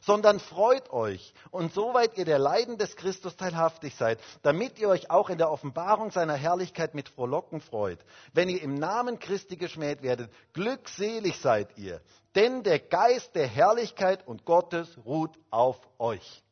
[0.02, 5.10] sondern freut euch und soweit ihr der Leiden des Christus teilhaftig seid, damit ihr euch
[5.10, 8.00] auch in der Offenbarung seiner Herrlichkeit mit Frohlocken freut.
[8.34, 12.02] Wenn ihr im Namen Christi geschmäht werdet, glückselig seid ihr,
[12.36, 16.44] denn der Geist der Herrlichkeit und Gottes ruht auf euch.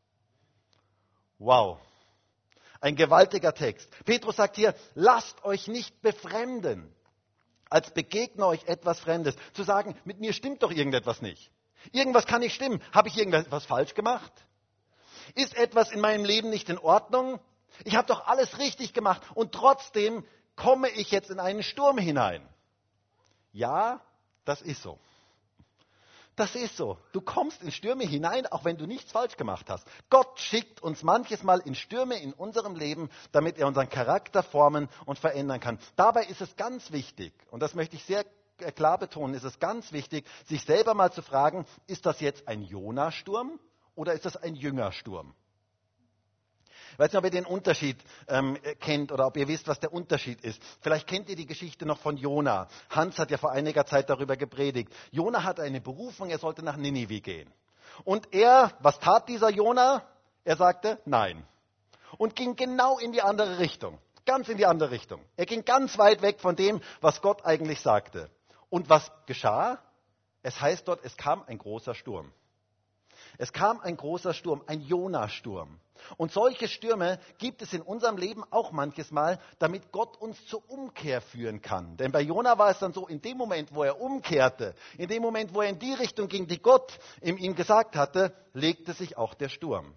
[1.37, 1.79] Wow.
[2.81, 3.89] Ein gewaltiger Text.
[4.05, 6.93] Petrus sagt hier, lasst euch nicht befremden,
[7.69, 9.35] als begegne euch etwas Fremdes.
[9.53, 11.51] Zu sagen, mit mir stimmt doch irgendetwas nicht.
[11.91, 12.81] Irgendwas kann nicht stimmen.
[12.91, 14.31] Habe ich irgendwas falsch gemacht?
[15.35, 17.39] Ist etwas in meinem Leben nicht in Ordnung?
[17.83, 22.47] Ich habe doch alles richtig gemacht und trotzdem komme ich jetzt in einen Sturm hinein.
[23.51, 24.01] Ja,
[24.45, 24.99] das ist so.
[26.35, 26.97] Das ist so.
[27.11, 29.85] Du kommst in Stürme hinein, auch wenn du nichts falsch gemacht hast.
[30.09, 34.87] Gott schickt uns manches Mal in Stürme in unserem Leben, damit er unseren Charakter formen
[35.05, 35.79] und verändern kann.
[35.97, 38.25] Dabei ist es ganz wichtig, und das möchte ich sehr
[38.60, 42.62] klar betonen, ist es ganz wichtig, sich selber mal zu fragen, ist das jetzt ein
[42.63, 43.60] Jona-Sturm
[43.95, 45.34] oder ist das ein Jüngersturm?
[46.93, 49.93] Ich weiß nicht, ob ihr den Unterschied ähm, kennt oder ob ihr wisst, was der
[49.93, 50.62] Unterschied ist.
[50.82, 52.67] Vielleicht kennt ihr die Geschichte noch von Jona.
[52.89, 54.91] Hans hat ja vor einiger Zeit darüber gepredigt.
[55.12, 57.54] Jona hatte eine Berufung, er sollte nach Ninive gehen.
[58.04, 60.04] Und er, was tat dieser Jona?
[60.43, 61.45] Er sagte Nein.
[62.17, 64.00] Und ging genau in die andere Richtung.
[64.26, 65.24] Ganz in die andere Richtung.
[65.38, 68.30] Er ging ganz weit weg von dem, was Gott eigentlich sagte.
[68.69, 69.79] Und was geschah?
[70.41, 72.32] Es heißt dort, es kam ein großer Sturm.
[73.38, 75.79] Es kam ein großer Sturm, ein Jonasturm.
[76.17, 80.67] Und solche Stürme gibt es in unserem Leben auch manches Mal, damit Gott uns zur
[80.69, 81.97] Umkehr führen kann.
[81.97, 85.21] Denn bei Jona war es dann so, in dem Moment, wo er umkehrte, in dem
[85.21, 89.34] Moment, wo er in die Richtung ging, die Gott ihm gesagt hatte, legte sich auch
[89.34, 89.93] der Sturm.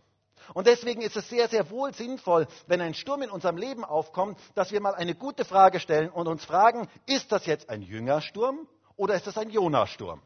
[0.55, 4.39] Und deswegen ist es sehr, sehr wohl sinnvoll, wenn ein Sturm in unserem Leben aufkommt,
[4.55, 8.67] dass wir mal eine gute Frage stellen und uns fragen, ist das jetzt ein Jüngersturm
[8.97, 10.23] oder ist das ein Jonasturm?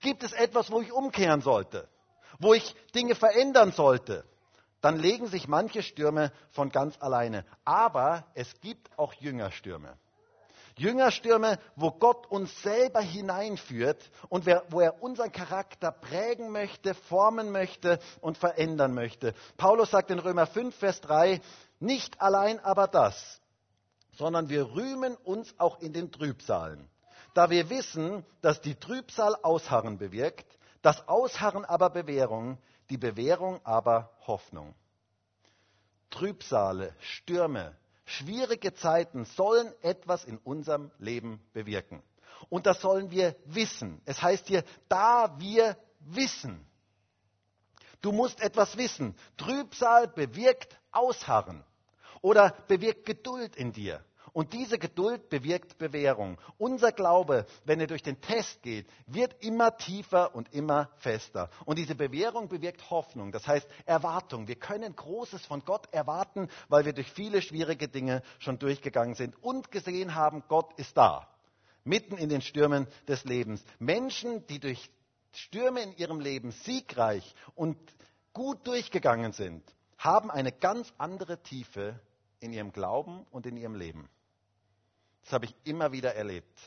[0.00, 1.88] Gibt es etwas, wo ich umkehren sollte?
[2.40, 4.24] wo ich Dinge verändern sollte,
[4.80, 7.44] dann legen sich manche Stürme von ganz alleine.
[7.64, 9.96] Aber es gibt auch Jüngerstürme.
[10.80, 17.98] Jüngerstürme, wo Gott uns selber hineinführt und wo er unseren Charakter prägen möchte, formen möchte
[18.22, 19.34] und verändern möchte.
[19.58, 21.42] Paulus sagt in Römer 5, Vers 3,
[21.80, 23.42] nicht allein aber das,
[24.12, 26.88] sondern wir rühmen uns auch in den Trübsalen.
[27.34, 30.46] Da wir wissen, dass die Trübsal Ausharren bewirkt,
[30.80, 32.56] das Ausharren aber Bewährung,
[32.88, 34.74] die Bewährung aber Hoffnung.
[36.08, 37.76] Trübsale, Stürme,
[38.10, 42.02] schwierige Zeiten sollen etwas in unserem Leben bewirken.
[42.48, 44.00] Und das sollen wir wissen.
[44.04, 46.66] Es heißt hier, da wir wissen.
[48.00, 49.14] Du musst etwas wissen.
[49.36, 51.64] Trübsal bewirkt Ausharren
[52.22, 54.04] oder bewirkt Geduld in dir.
[54.32, 56.38] Und diese Geduld bewirkt Bewährung.
[56.58, 61.50] Unser Glaube, wenn er durch den Test geht, wird immer tiefer und immer fester.
[61.64, 64.48] Und diese Bewährung bewirkt Hoffnung, das heißt Erwartung.
[64.48, 69.42] Wir können Großes von Gott erwarten, weil wir durch viele schwierige Dinge schon durchgegangen sind
[69.42, 71.28] und gesehen haben, Gott ist da.
[71.84, 73.64] Mitten in den Stürmen des Lebens.
[73.78, 74.90] Menschen, die durch
[75.32, 77.76] Stürme in ihrem Leben siegreich und
[78.32, 79.62] gut durchgegangen sind,
[79.98, 82.00] haben eine ganz andere Tiefe
[82.40, 84.08] in ihrem Glauben und in ihrem Leben.
[85.30, 86.58] Das habe ich immer wieder erlebt.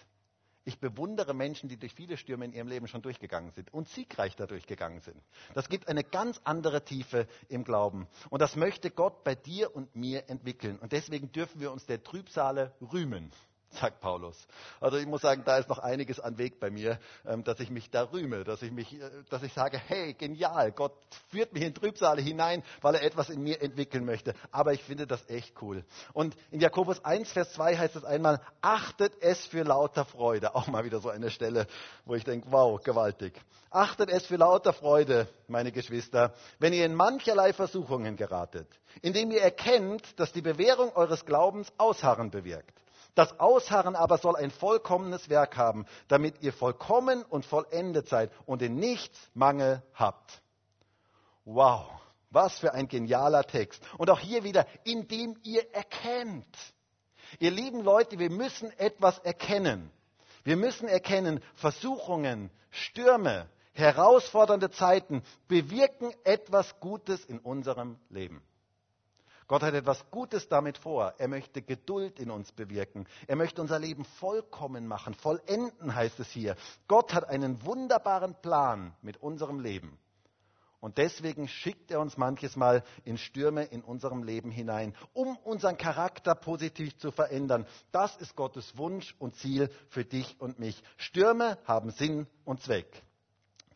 [0.64, 4.38] Ich bewundere Menschen, die durch viele Stürme in ihrem Leben schon durchgegangen sind und siegreich
[4.38, 5.22] dadurch gegangen sind.
[5.54, 8.08] Das gibt eine ganz andere Tiefe im Glauben.
[8.30, 10.80] Und das möchte Gott bei dir und mir entwickeln.
[10.80, 13.34] Und deswegen dürfen wir uns der Trübsale rühmen
[13.80, 14.38] sagt Paulus.
[14.80, 17.70] Also ich muss sagen, da ist noch einiges an Weg bei mir, ähm, dass ich
[17.70, 20.94] mich da rühme, dass ich, mich, äh, dass ich sage, hey, genial, Gott
[21.30, 24.34] führt mich in Trübsale hinein, weil er etwas in mir entwickeln möchte.
[24.52, 25.84] Aber ich finde das echt cool.
[26.14, 30.56] Und in Jakobus 1, Vers 2 heißt es einmal, achtet es für lauter Freude.
[30.56, 31.68] Auch mal wieder so eine Stelle,
[32.06, 33.34] wo ich denke, wow, gewaltig.
[33.70, 38.68] Achtet es für lauter Freude, meine Geschwister, wenn ihr in mancherlei Versuchungen geratet,
[39.02, 42.83] indem ihr erkennt, dass die Bewährung eures Glaubens Ausharren bewirkt.
[43.16, 48.62] Das Ausharren aber soll ein vollkommenes Werk haben, damit ihr vollkommen und vollendet seid und
[48.62, 50.42] in nichts Mangel habt.
[51.46, 51.92] Wow,
[52.32, 53.84] was für ein genialer Text.
[53.98, 56.58] Und auch hier wieder, indem ihr erkennt.
[57.40, 59.92] Ihr lieben Leute, wir müssen etwas erkennen.
[60.44, 68.42] Wir müssen erkennen, Versuchungen, Stürme, herausfordernde Zeiten bewirken etwas Gutes in unserem Leben.
[69.48, 71.14] Gott hat etwas Gutes damit vor.
[71.18, 73.08] Er möchte Geduld in uns bewirken.
[73.28, 75.14] Er möchte unser Leben vollkommen machen.
[75.14, 76.56] Vollenden heißt es hier.
[76.88, 79.98] Gott hat einen wunderbaren Plan mit unserem Leben.
[80.84, 85.78] Und deswegen schickt er uns manches Mal in Stürme in unserem Leben hinein, um unseren
[85.78, 87.66] Charakter positiv zu verändern.
[87.94, 90.84] Das ist Gottes Wunsch und Ziel für dich und mich.
[90.98, 93.02] Stürme haben Sinn und Zweck.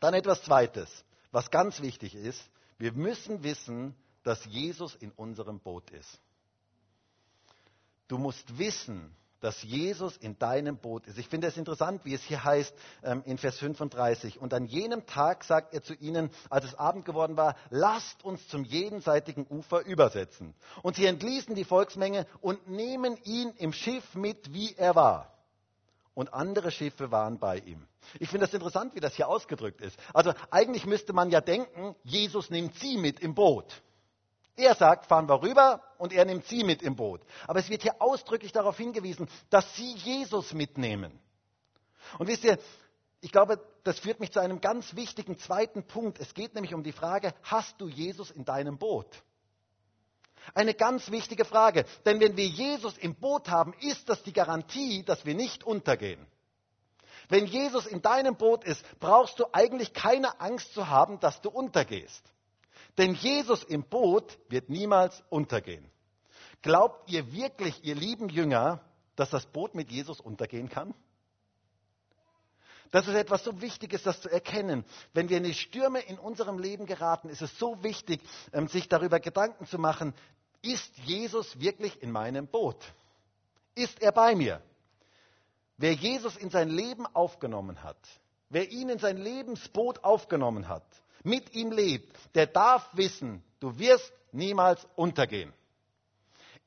[0.00, 2.42] Dann etwas Zweites, was ganz wichtig ist.
[2.76, 6.20] Wir müssen wissen, dass Jesus in unserem Boot ist.
[8.08, 11.18] Du musst wissen, dass Jesus in deinem Boot ist.
[11.18, 14.40] Ich finde es interessant, wie es hier heißt ähm, in Vers 35.
[14.40, 18.46] Und an jenem Tag sagt er zu ihnen, als es Abend geworden war, lasst uns
[18.48, 20.54] zum jenseitigen Ufer übersetzen.
[20.82, 25.32] Und sie entließen die Volksmenge und nehmen ihn im Schiff mit, wie er war.
[26.14, 27.86] Und andere Schiffe waren bei ihm.
[28.18, 29.96] Ich finde das interessant, wie das hier ausgedrückt ist.
[30.12, 33.82] Also eigentlich müsste man ja denken, Jesus nimmt sie mit im Boot.
[34.58, 37.20] Er sagt, fahren wir rüber und er nimmt sie mit im Boot.
[37.46, 41.16] Aber es wird hier ausdrücklich darauf hingewiesen, dass sie Jesus mitnehmen.
[42.18, 42.58] Und wisst ihr,
[43.20, 46.18] ich glaube, das führt mich zu einem ganz wichtigen zweiten Punkt.
[46.18, 49.22] Es geht nämlich um die Frage, hast du Jesus in deinem Boot?
[50.54, 51.84] Eine ganz wichtige Frage.
[52.04, 56.26] Denn wenn wir Jesus im Boot haben, ist das die Garantie, dass wir nicht untergehen.
[57.28, 61.48] Wenn Jesus in deinem Boot ist, brauchst du eigentlich keine Angst zu haben, dass du
[61.48, 62.24] untergehst.
[62.98, 65.88] Denn Jesus im Boot wird niemals untergehen.
[66.62, 68.80] Glaubt ihr wirklich, ihr lieben Jünger,
[69.14, 70.92] dass das Boot mit Jesus untergehen kann?
[72.90, 74.84] Das ist etwas so Wichtiges, das zu erkennen.
[75.12, 78.20] Wenn wir in die Stürme in unserem Leben geraten, ist es so wichtig,
[78.52, 80.14] ähm, sich darüber Gedanken zu machen,
[80.62, 82.82] ist Jesus wirklich in meinem Boot?
[83.74, 84.62] Ist er bei mir?
[85.76, 87.98] Wer Jesus in sein Leben aufgenommen hat,
[88.48, 90.86] wer ihn in sein Lebensboot aufgenommen hat,
[91.28, 95.52] mit ihm lebt, der darf wissen, du wirst niemals untergehen.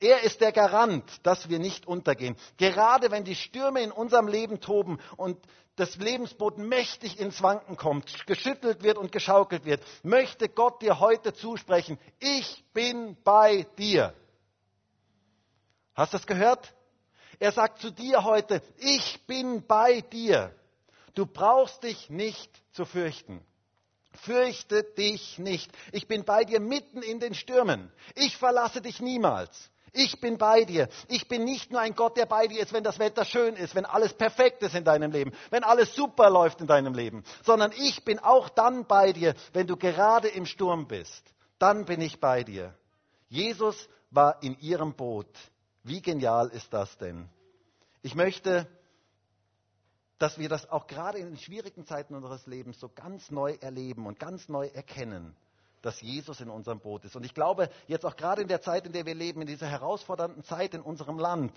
[0.00, 2.36] Er ist der Garant, dass wir nicht untergehen.
[2.56, 5.38] Gerade wenn die Stürme in unserem Leben toben und
[5.76, 11.32] das Lebensboot mächtig ins Wanken kommt, geschüttelt wird und geschaukelt wird, möchte Gott dir heute
[11.32, 14.12] zusprechen, ich bin bei dir.
[15.94, 16.74] Hast du das gehört?
[17.38, 20.54] Er sagt zu dir heute, ich bin bei dir.
[21.14, 23.44] Du brauchst dich nicht zu fürchten.
[24.20, 25.70] Fürchte dich nicht.
[25.92, 27.90] Ich bin bei dir mitten in den Stürmen.
[28.14, 29.70] Ich verlasse dich niemals.
[29.92, 30.88] Ich bin bei dir.
[31.08, 33.74] Ich bin nicht nur ein Gott, der bei dir ist, wenn das Wetter schön ist,
[33.74, 37.72] wenn alles perfekt ist in deinem Leben, wenn alles super läuft in deinem Leben, sondern
[37.72, 41.22] ich bin auch dann bei dir, wenn du gerade im Sturm bist.
[41.58, 42.74] Dann bin ich bei dir.
[43.28, 45.28] Jesus war in ihrem Boot.
[45.84, 47.28] Wie genial ist das denn?
[48.02, 48.66] Ich möchte,
[50.22, 54.06] dass wir das auch gerade in den schwierigen Zeiten unseres Lebens so ganz neu erleben
[54.06, 55.34] und ganz neu erkennen
[55.82, 57.16] dass Jesus in unserem Boot ist.
[57.16, 59.66] Und ich glaube, jetzt auch gerade in der Zeit, in der wir leben, in dieser
[59.66, 61.52] herausfordernden Zeit in unserem Land,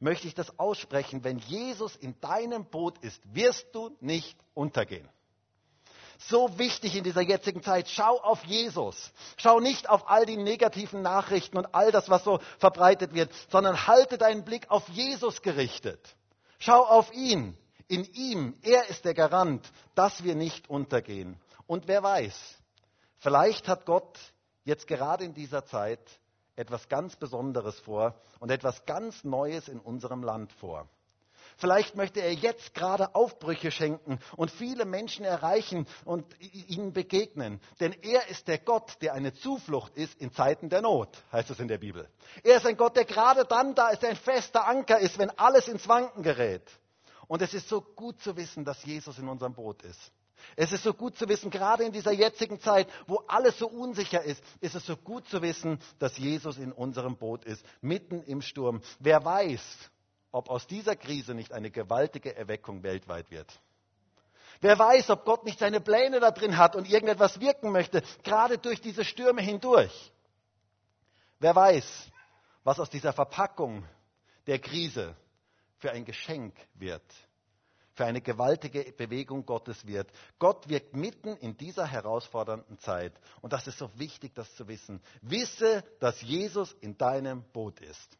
[0.00, 1.24] möchte ich das aussprechen.
[1.24, 5.08] Wenn Jesus in deinem Boot ist, wirst du nicht untergehen.
[6.18, 7.88] So wichtig in dieser jetzigen Zeit.
[7.88, 9.12] Schau auf Jesus.
[9.38, 13.86] Schau nicht auf all die negativen Nachrichten und all das, was so verbreitet wird, sondern
[13.86, 16.00] halte deinen Blick auf Jesus gerichtet.
[16.58, 17.56] Schau auf ihn.
[17.90, 21.36] In ihm, er ist der Garant, dass wir nicht untergehen.
[21.66, 22.60] Und wer weiß,
[23.20, 24.18] Vielleicht hat Gott
[24.64, 26.00] jetzt gerade in dieser Zeit
[26.56, 30.88] etwas ganz Besonderes vor und etwas ganz Neues in unserem Land vor.
[31.58, 37.60] Vielleicht möchte er jetzt gerade Aufbrüche schenken und viele Menschen erreichen und ihnen begegnen.
[37.78, 41.60] Denn er ist der Gott, der eine Zuflucht ist in Zeiten der Not, heißt es
[41.60, 42.08] in der Bibel.
[42.42, 45.30] Er ist ein Gott, der gerade dann da ist, der ein fester Anker ist, wenn
[45.38, 46.62] alles ins Wanken gerät.
[47.30, 50.10] Und es ist so gut zu wissen, dass Jesus in unserem Boot ist.
[50.56, 54.20] Es ist so gut zu wissen, gerade in dieser jetzigen Zeit, wo alles so unsicher
[54.24, 58.42] ist, ist es so gut zu wissen, dass Jesus in unserem Boot ist, mitten im
[58.42, 58.82] Sturm.
[58.98, 59.62] Wer weiß,
[60.32, 63.60] ob aus dieser Krise nicht eine gewaltige Erweckung weltweit wird.
[64.60, 68.58] Wer weiß, ob Gott nicht seine Pläne da drin hat und irgendetwas wirken möchte, gerade
[68.58, 70.12] durch diese Stürme hindurch.
[71.38, 72.10] Wer weiß,
[72.64, 73.84] was aus dieser Verpackung
[74.48, 75.14] der Krise
[75.80, 77.02] für ein Geschenk wird
[78.00, 80.10] für eine gewaltige Bewegung Gottes wird.
[80.38, 83.12] Gott wirkt mitten in dieser herausfordernden Zeit.
[83.42, 85.02] Und das ist so wichtig, das zu wissen.
[85.20, 88.16] Wisse, dass Jesus in deinem Boot ist.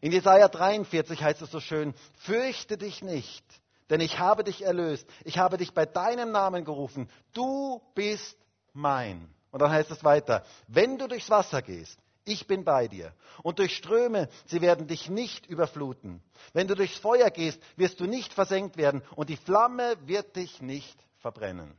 [0.00, 3.44] In Jesaja 43 heißt es so schön, fürchte dich nicht,
[3.90, 5.06] denn ich habe dich erlöst.
[5.24, 7.10] Ich habe dich bei deinem Namen gerufen.
[7.34, 8.38] Du bist
[8.72, 9.28] mein.
[9.50, 13.12] Und dann heißt es weiter, wenn du durchs Wasser gehst, ich bin bei dir.
[13.42, 16.22] Und durch Ströme, sie werden dich nicht überfluten.
[16.52, 20.60] Wenn du durchs Feuer gehst, wirst du nicht versenkt werden und die Flamme wird dich
[20.62, 21.76] nicht verbrennen.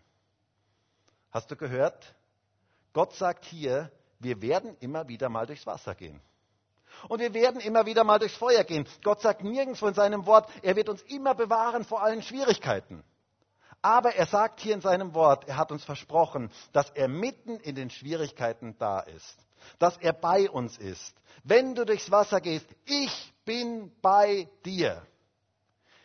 [1.32, 2.16] Hast du gehört?
[2.94, 6.20] Gott sagt hier, wir werden immer wieder mal durchs Wasser gehen.
[7.08, 8.88] Und wir werden immer wieder mal durchs Feuer gehen.
[9.04, 13.04] Gott sagt nirgendwo in seinem Wort, er wird uns immer bewahren vor allen Schwierigkeiten.
[13.82, 17.76] Aber er sagt hier in seinem Wort, er hat uns versprochen, dass er mitten in
[17.76, 19.38] den Schwierigkeiten da ist
[19.78, 21.14] dass er bei uns ist.
[21.44, 25.06] Wenn du durchs Wasser gehst, ich bin bei dir.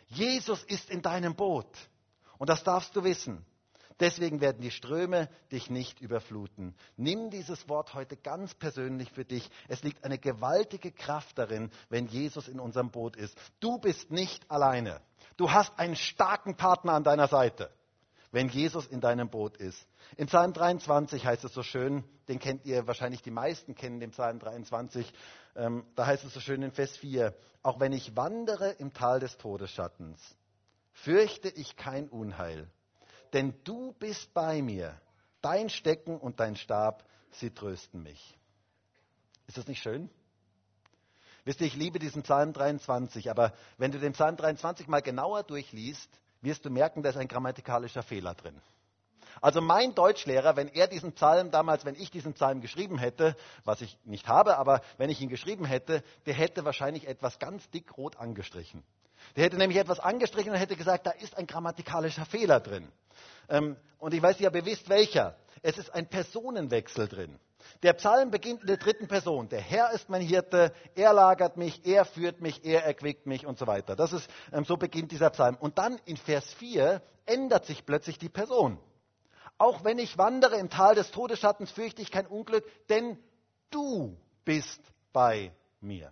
[0.07, 1.67] Jesus ist in deinem Boot.
[2.37, 3.45] Und das darfst du wissen.
[3.99, 6.75] Deswegen werden die Ströme dich nicht überfluten.
[6.97, 9.49] Nimm dieses Wort heute ganz persönlich für dich.
[9.69, 13.37] Es liegt eine gewaltige Kraft darin, wenn Jesus in unserem Boot ist.
[13.59, 15.01] Du bist nicht alleine.
[15.37, 17.71] Du hast einen starken Partner an deiner Seite
[18.35, 19.87] wenn Jesus in deinem Boot ist.
[20.17, 24.11] In Psalm 23 heißt es so schön, den kennt ihr wahrscheinlich die meisten kennen, den
[24.11, 25.09] Psalm 23.
[25.55, 29.21] Ähm, da heißt es so schön in Vers 4, auch wenn ich wandere im Tal
[29.21, 30.19] des Todesschattens,
[30.91, 32.67] fürchte ich kein Unheil,
[33.35, 34.99] denn du bist bei mir,
[35.41, 38.37] dein Stecken und dein Stab, sie trösten mich.
[39.45, 40.09] Ist das nicht schön?
[41.43, 45.43] Wisst ihr, ich liebe diesen Psalm 23, aber wenn du den Psalm 23 mal genauer
[45.43, 46.09] durchliest,
[46.41, 48.59] wirst du merken, da ist ein grammatikalischer Fehler drin.
[49.41, 53.81] Also mein Deutschlehrer, wenn er diesen Psalm damals, wenn ich diesen Psalm geschrieben hätte, was
[53.81, 57.97] ich nicht habe, aber wenn ich ihn geschrieben hätte, der hätte wahrscheinlich etwas ganz dick
[57.97, 58.81] rot angestrichen.
[59.35, 62.87] Der hätte nämlich etwas angestrichen und hätte gesagt, da ist ein grammatikalischer Fehler drin.
[63.49, 65.35] Ähm, und ich weiß ihr wisst, welcher.
[65.61, 67.39] es ist ein Personenwechsel drin.
[67.83, 69.49] Der Psalm beginnt in der dritten Person.
[69.49, 73.57] Der Herr ist mein Hirte, er lagert mich, er führt mich, er erquickt mich und
[73.57, 73.95] so weiter.
[73.95, 75.57] Das ist, ähm, so beginnt dieser Psalm.
[75.59, 78.79] Und dann in Vers 4 ändert sich plötzlich die Person.
[79.57, 83.17] Auch wenn ich wandere im Tal des Todesschattens, fürchte ich kein Unglück, denn
[83.71, 84.81] du bist
[85.13, 86.11] bei mir.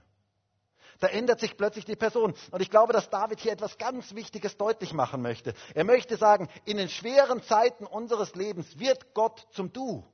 [1.03, 2.33] Da ändert sich plötzlich die Person.
[2.51, 5.53] Und ich glaube, dass David hier etwas ganz Wichtiges deutlich machen möchte.
[5.75, 10.05] Er möchte sagen, in den schweren Zeiten unseres Lebens wird Gott zum Du.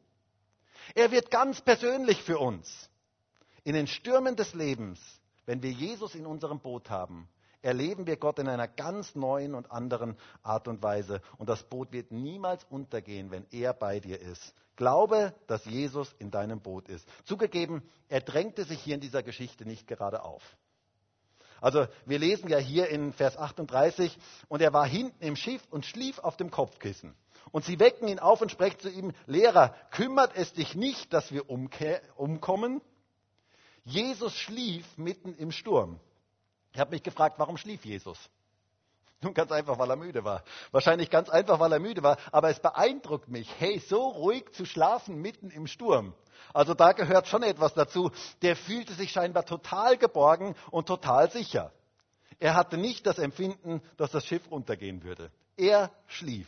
[0.95, 2.89] Er wird ganz persönlich für uns.
[3.63, 4.99] In den Stürmen des Lebens,
[5.45, 7.29] wenn wir Jesus in unserem Boot haben,
[7.61, 11.21] erleben wir Gott in einer ganz neuen und anderen Art und Weise.
[11.37, 14.55] Und das Boot wird niemals untergehen, wenn er bei dir ist.
[14.75, 17.07] Glaube, dass Jesus in deinem Boot ist.
[17.25, 20.41] Zugegeben, er drängte sich hier in dieser Geschichte nicht gerade auf.
[21.61, 24.17] Also wir lesen ja hier in Vers 38,
[24.47, 27.15] und er war hinten im Schiff und schlief auf dem Kopfkissen.
[27.51, 31.31] Und sie wecken ihn auf und sprechen zu ihm, Lehrer, kümmert es dich nicht, dass
[31.31, 32.81] wir umkommen?
[33.83, 35.99] Jesus schlief mitten im Sturm.
[36.73, 38.17] Ich habe mich gefragt, warum schlief Jesus?
[39.21, 40.43] Nun ganz einfach, weil er müde war.
[40.71, 42.17] Wahrscheinlich ganz einfach, weil er müde war.
[42.31, 46.13] Aber es beeindruckt mich, hey, so ruhig zu schlafen mitten im Sturm.
[46.53, 48.11] Also da gehört schon etwas dazu.
[48.41, 51.71] Der fühlte sich scheinbar total geborgen und total sicher.
[52.39, 55.31] Er hatte nicht das Empfinden, dass das Schiff untergehen würde.
[55.57, 56.47] Er schlief.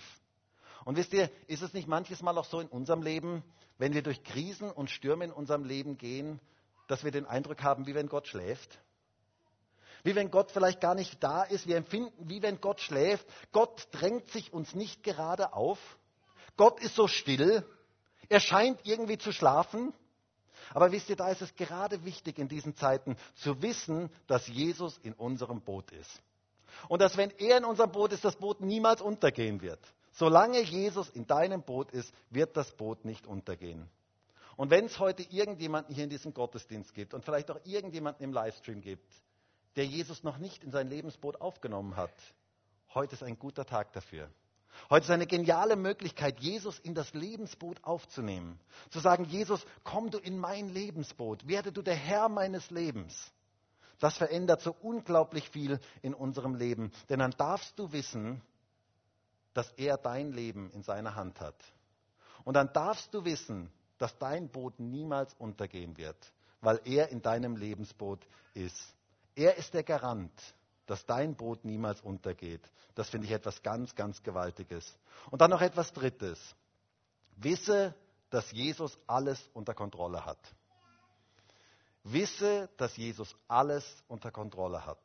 [0.85, 3.43] Und wisst ihr, ist es nicht manches Mal auch so in unserem Leben,
[3.77, 6.39] wenn wir durch Krisen und Stürme in unserem Leben gehen,
[6.87, 8.79] dass wir den Eindruck haben, wie wenn Gott schläft?
[10.03, 11.67] Wie wenn Gott vielleicht gar nicht da ist.
[11.67, 13.25] Wir empfinden, wie wenn Gott schläft.
[13.51, 15.77] Gott drängt sich uns nicht gerade auf.
[16.57, 17.63] Gott ist so still.
[18.31, 19.93] Er scheint irgendwie zu schlafen.
[20.73, 24.97] Aber wisst ihr, da ist es gerade wichtig in diesen Zeiten zu wissen, dass Jesus
[24.99, 26.21] in unserem Boot ist.
[26.87, 29.81] Und dass wenn er in unserem Boot ist, das Boot niemals untergehen wird.
[30.13, 33.89] Solange Jesus in deinem Boot ist, wird das Boot nicht untergehen.
[34.55, 38.31] Und wenn es heute irgendjemanden hier in diesem Gottesdienst gibt und vielleicht auch irgendjemanden im
[38.31, 39.11] Livestream gibt,
[39.75, 42.13] der Jesus noch nicht in sein Lebensboot aufgenommen hat,
[42.93, 44.29] heute ist ein guter Tag dafür.
[44.91, 48.59] Heute ist eine geniale Möglichkeit, Jesus in das Lebensboot aufzunehmen.
[48.89, 53.31] Zu sagen, Jesus, komm du in mein Lebensboot, werde du der Herr meines Lebens.
[53.99, 56.91] Das verändert so unglaublich viel in unserem Leben.
[57.07, 58.41] Denn dann darfst du wissen,
[59.53, 61.55] dass er dein Leben in seiner Hand hat.
[62.43, 66.17] Und dann darfst du wissen, dass dein Boot niemals untergehen wird,
[66.59, 68.93] weil er in deinem Lebensboot ist.
[69.35, 70.33] Er ist der Garant,
[70.85, 72.61] dass dein Boot niemals untergeht.
[72.95, 74.97] Das finde ich etwas ganz, ganz Gewaltiges.
[75.29, 76.55] Und dann noch etwas Drittes.
[77.37, 77.95] Wisse,
[78.29, 80.39] dass Jesus alles unter Kontrolle hat.
[82.03, 84.99] Wisse, dass Jesus alles unter Kontrolle hat.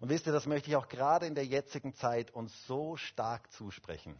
[0.00, 3.50] Und wisst ihr, das möchte ich auch gerade in der jetzigen Zeit uns so stark
[3.52, 4.18] zusprechen.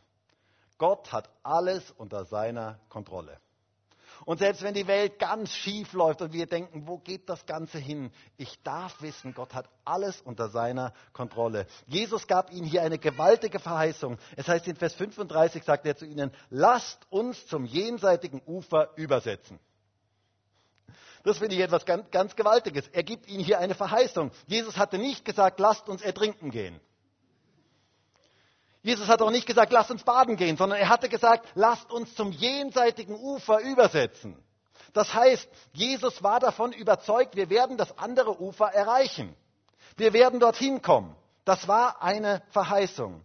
[0.79, 3.39] Gott hat alles unter seiner Kontrolle.
[4.25, 7.79] Und selbst wenn die Welt ganz schief läuft und wir denken, wo geht das Ganze
[7.79, 8.11] hin?
[8.37, 11.67] Ich darf wissen, Gott hat alles unter seiner Kontrolle.
[11.87, 14.19] Jesus gab ihnen hier eine gewaltige Verheißung.
[14.37, 19.59] Es heißt in Vers 35 sagt er zu ihnen, lasst uns zum jenseitigen Ufer übersetzen.
[21.23, 22.87] Das finde ich etwas ganz, ganz Gewaltiges.
[22.89, 24.31] Er gibt ihnen hier eine Verheißung.
[24.47, 26.81] Jesus hatte nicht gesagt, lasst uns ertrinken gehen.
[28.87, 32.15] Jesus hat auch nicht gesagt, lasst uns baden gehen, sondern er hatte gesagt, lasst uns
[32.15, 34.41] zum jenseitigen Ufer übersetzen.
[34.93, 39.35] Das heißt, Jesus war davon überzeugt, wir werden das andere Ufer erreichen.
[39.97, 41.17] Wir werden dorthin kommen.
[41.45, 43.25] Das war eine Verheißung.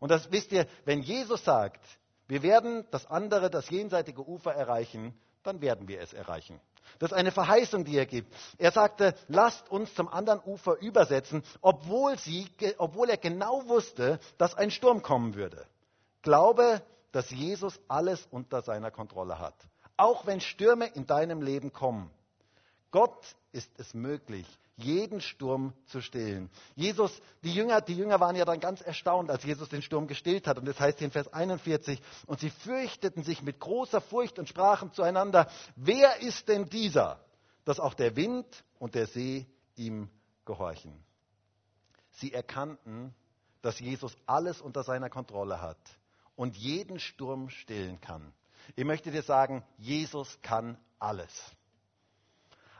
[0.00, 1.80] Und das wisst ihr, wenn Jesus sagt,
[2.26, 6.60] wir werden das andere, das jenseitige Ufer erreichen, dann werden wir es erreichen.
[6.98, 8.34] Das ist eine Verheißung, die er gibt.
[8.58, 12.48] Er sagte, lasst uns zum anderen Ufer übersetzen, obwohl, sie,
[12.78, 15.66] obwohl er genau wusste, dass ein Sturm kommen würde.
[16.22, 19.54] Glaube, dass Jesus alles unter seiner Kontrolle hat.
[19.96, 22.10] Auch wenn Stürme in deinem Leben kommen.
[22.90, 24.46] Gott ist es möglich,
[24.78, 26.50] jeden Sturm zu stillen.
[26.76, 30.46] Jesus, die Jünger, die Jünger waren ja dann ganz erstaunt, als Jesus den Sturm gestillt
[30.46, 30.56] hat.
[30.56, 34.48] Und das heißt hier in Vers 41, und sie fürchteten sich mit großer Furcht und
[34.48, 37.20] sprachen zueinander, wer ist denn dieser,
[37.64, 38.46] dass auch der Wind
[38.78, 40.08] und der See ihm
[40.44, 41.04] gehorchen?
[42.12, 43.14] Sie erkannten,
[43.62, 45.78] dass Jesus alles unter seiner Kontrolle hat
[46.36, 48.32] und jeden Sturm stillen kann.
[48.76, 51.32] Ich möchte dir sagen, Jesus kann alles.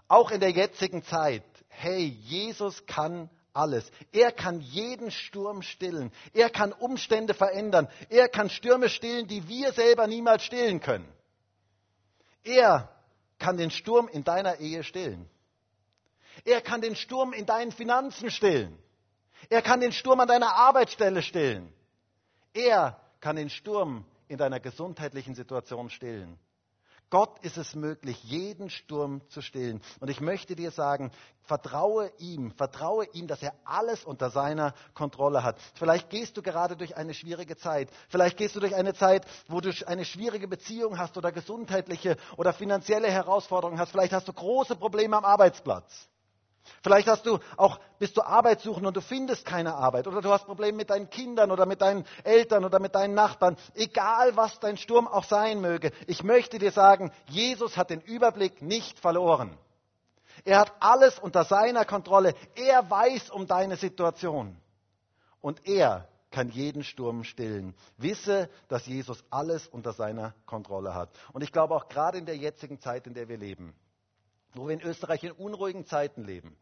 [0.08, 1.44] Auch in der jetzigen Zeit.
[1.68, 3.90] Hey, Jesus kann alles.
[4.12, 6.10] Er kann jeden Sturm stillen.
[6.32, 7.88] Er kann Umstände verändern.
[8.08, 11.08] Er kann Stürme stillen, die wir selber niemals stillen können.
[12.42, 12.88] Er
[13.38, 15.28] kann den Sturm in deiner Ehe stillen.
[16.44, 18.78] Er kann den Sturm in deinen Finanzen stillen.
[19.50, 21.72] Er kann den Sturm an deiner Arbeitsstelle stillen.
[22.54, 26.38] Er kann den Sturm in deiner gesundheitlichen Situation stillen.
[27.10, 29.80] Gott ist es möglich, jeden Sturm zu stillen.
[30.00, 31.10] Und ich möchte dir sagen,
[31.42, 35.58] vertraue ihm, vertraue ihm, dass er alles unter seiner Kontrolle hat.
[35.74, 37.90] Vielleicht gehst du gerade durch eine schwierige Zeit.
[38.08, 42.52] Vielleicht gehst du durch eine Zeit, wo du eine schwierige Beziehung hast oder gesundheitliche oder
[42.52, 43.92] finanzielle Herausforderungen hast.
[43.92, 46.08] Vielleicht hast du große Probleme am Arbeitsplatz.
[46.82, 50.46] Vielleicht hast du auch, bist du Arbeitssuchend und du findest keine Arbeit oder du hast
[50.46, 53.56] Probleme mit deinen Kindern oder mit deinen Eltern oder mit deinen Nachbarn.
[53.74, 55.92] Egal was dein Sturm auch sein möge.
[56.06, 59.56] Ich möchte dir sagen, Jesus hat den Überblick nicht verloren.
[60.44, 62.34] Er hat alles unter seiner Kontrolle.
[62.54, 64.56] Er weiß um deine Situation.
[65.40, 67.74] Und er kann jeden Sturm stillen.
[67.96, 71.10] Wisse, dass Jesus alles unter seiner Kontrolle hat.
[71.32, 73.74] Und ich glaube auch gerade in der jetzigen Zeit, in der wir leben,
[74.54, 76.56] wo wir in Österreich in unruhigen Zeiten leben,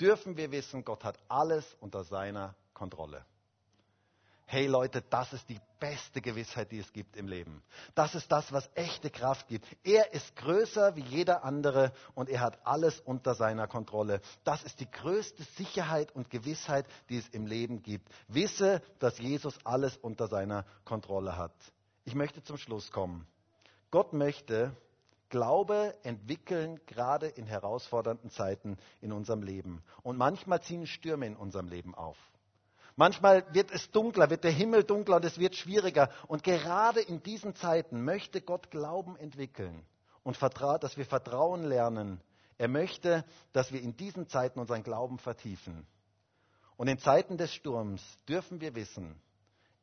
[0.00, 3.24] dürfen wir wissen, Gott hat alles unter seiner Kontrolle.
[4.48, 7.64] Hey Leute, das ist die beste Gewissheit, die es gibt im Leben.
[7.96, 9.66] Das ist das, was echte Kraft gibt.
[9.82, 14.20] Er ist größer wie jeder andere und er hat alles unter seiner Kontrolle.
[14.44, 18.08] Das ist die größte Sicherheit und Gewissheit, die es im Leben gibt.
[18.28, 21.54] Wisse, dass Jesus alles unter seiner Kontrolle hat.
[22.04, 23.26] Ich möchte zum Schluss kommen.
[23.90, 24.76] Gott möchte,
[25.36, 29.82] Glaube entwickeln, gerade in herausfordernden Zeiten in unserem Leben.
[30.02, 32.16] Und manchmal ziehen Stürme in unserem Leben auf.
[32.96, 36.08] Manchmal wird es dunkler, wird der Himmel dunkler und es wird schwieriger.
[36.26, 39.84] Und gerade in diesen Zeiten möchte Gott Glauben entwickeln
[40.22, 42.22] und dass wir Vertrauen lernen.
[42.56, 43.22] Er möchte,
[43.52, 45.86] dass wir in diesen Zeiten unseren Glauben vertiefen.
[46.78, 49.20] Und in Zeiten des Sturms dürfen wir wissen,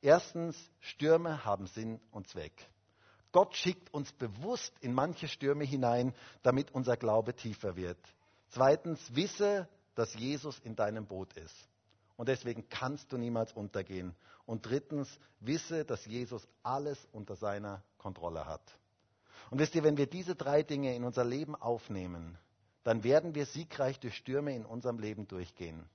[0.02, 2.54] erstens, Stürme haben Sinn und Zweck.
[3.34, 6.14] Gott schickt uns bewusst in manche Stürme hinein,
[6.44, 7.98] damit unser Glaube tiefer wird.
[8.50, 11.68] Zweitens, wisse, dass Jesus in deinem Boot ist.
[12.16, 14.16] Und deswegen kannst du niemals untergehen.
[14.46, 15.10] Und drittens,
[15.40, 18.62] wisse, dass Jesus alles unter seiner Kontrolle hat.
[19.50, 22.38] Und wisst ihr, wenn wir diese drei Dinge in unser Leben aufnehmen,
[22.84, 25.90] dann werden wir siegreich durch Stürme in unserem Leben durchgehen.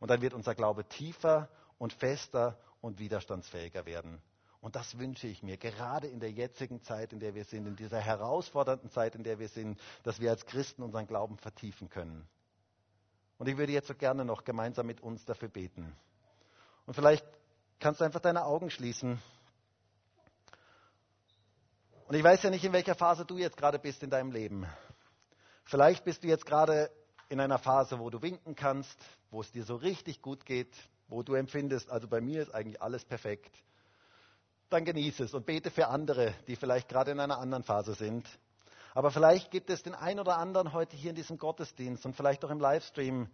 [0.00, 4.20] Und dann wird unser Glaube tiefer und fester und widerstandsfähiger werden.
[4.60, 7.76] Und das wünsche ich mir, gerade in der jetzigen Zeit, in der wir sind, in
[7.76, 12.28] dieser herausfordernden Zeit, in der wir sind, dass wir als Christen unseren Glauben vertiefen können.
[13.38, 15.96] Und ich würde jetzt so gerne noch gemeinsam mit uns dafür beten.
[16.84, 17.24] Und vielleicht
[17.78, 19.18] kannst du einfach deine Augen schließen.
[22.06, 24.66] Und ich weiß ja nicht, in welcher Phase du jetzt gerade bist in deinem Leben.
[25.64, 26.90] Vielleicht bist du jetzt gerade
[27.30, 28.98] in einer Phase, wo du winken kannst,
[29.30, 30.76] wo es dir so richtig gut geht,
[31.08, 33.56] wo du empfindest, also bei mir ist eigentlich alles perfekt
[34.72, 38.26] dann genieße es und bete für andere, die vielleicht gerade in einer anderen Phase sind.
[38.94, 42.44] Aber vielleicht gibt es den einen oder anderen heute hier in diesem Gottesdienst und vielleicht
[42.44, 43.28] auch im Livestream.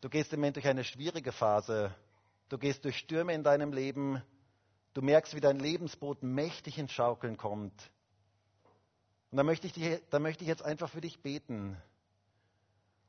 [0.00, 1.94] Du gehst im Moment durch eine schwierige Phase.
[2.48, 4.22] Du gehst durch Stürme in deinem Leben.
[4.94, 7.90] Du merkst, wie dein Lebensboot mächtig ins Schaukeln kommt.
[9.30, 11.76] Und da möchte, ich dich, da möchte ich jetzt einfach für dich beten.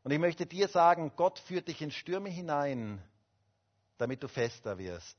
[0.04, 3.02] Und ich möchte dir sagen, Gott führt dich in Stürme hinein,
[3.98, 5.18] damit du fester wirst.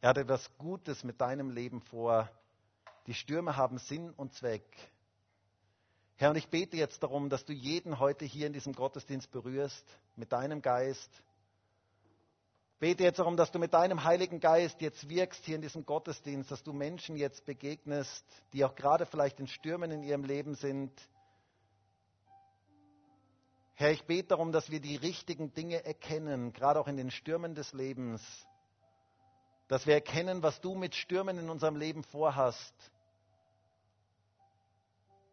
[0.00, 2.30] Er hat etwas Gutes mit deinem Leben vor.
[3.06, 4.64] Die Stürme haben Sinn und Zweck.
[6.16, 9.84] Herr, und ich bete jetzt darum, dass du jeden heute hier in diesem Gottesdienst berührst
[10.14, 11.10] mit deinem Geist.
[12.78, 16.48] Bete jetzt darum, dass du mit deinem Heiligen Geist jetzt wirkst hier in diesem Gottesdienst,
[16.50, 20.92] dass du Menschen jetzt begegnest, die auch gerade vielleicht in Stürmen in ihrem Leben sind.
[23.74, 27.56] Herr, ich bete darum, dass wir die richtigen Dinge erkennen, gerade auch in den Stürmen
[27.56, 28.22] des Lebens
[29.68, 32.74] dass wir erkennen, was du mit Stürmen in unserem Leben vorhast.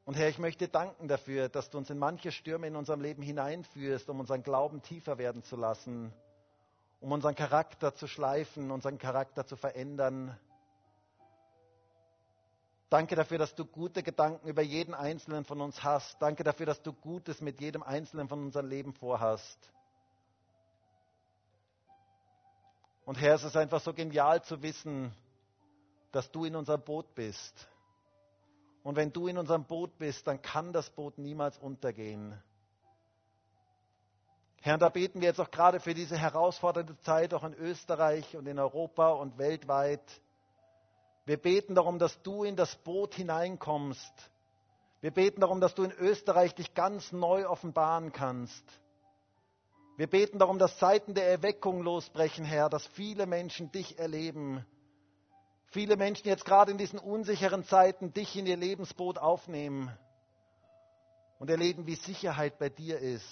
[0.03, 3.23] Und Herr, ich möchte danken dafür, dass du uns in manche Stürme in unserem Leben
[3.23, 6.13] hineinführst, um unseren Glauben tiefer werden zu lassen,
[6.99, 10.37] um unseren Charakter zu schleifen, unseren Charakter zu verändern.
[12.89, 16.21] Danke dafür, dass du gute Gedanken über jeden Einzelnen von uns hast.
[16.21, 19.57] Danke dafür, dass du Gutes mit jedem Einzelnen von unserem Leben vorhast.
[23.05, 25.13] Und Herr, es ist einfach so genial zu wissen,
[26.11, 27.67] dass du in unserem Boot bist.
[28.83, 32.39] Und wenn du in unserem Boot bist, dann kann das Boot niemals untergehen.
[34.61, 38.47] Herr, da beten wir jetzt auch gerade für diese herausfordernde Zeit, auch in Österreich und
[38.47, 40.01] in Europa und weltweit.
[41.25, 44.13] Wir beten darum, dass du in das Boot hineinkommst.
[45.01, 48.63] Wir beten darum, dass du in Österreich dich ganz neu offenbaren kannst.
[49.97, 54.65] Wir beten darum, dass Zeiten der Erweckung losbrechen, Herr, dass viele Menschen dich erleben.
[55.67, 59.89] Viele Menschen jetzt gerade in diesen unsicheren Zeiten dich in ihr Lebensboot aufnehmen
[61.39, 63.25] und erleben, wie Sicherheit bei dir ist.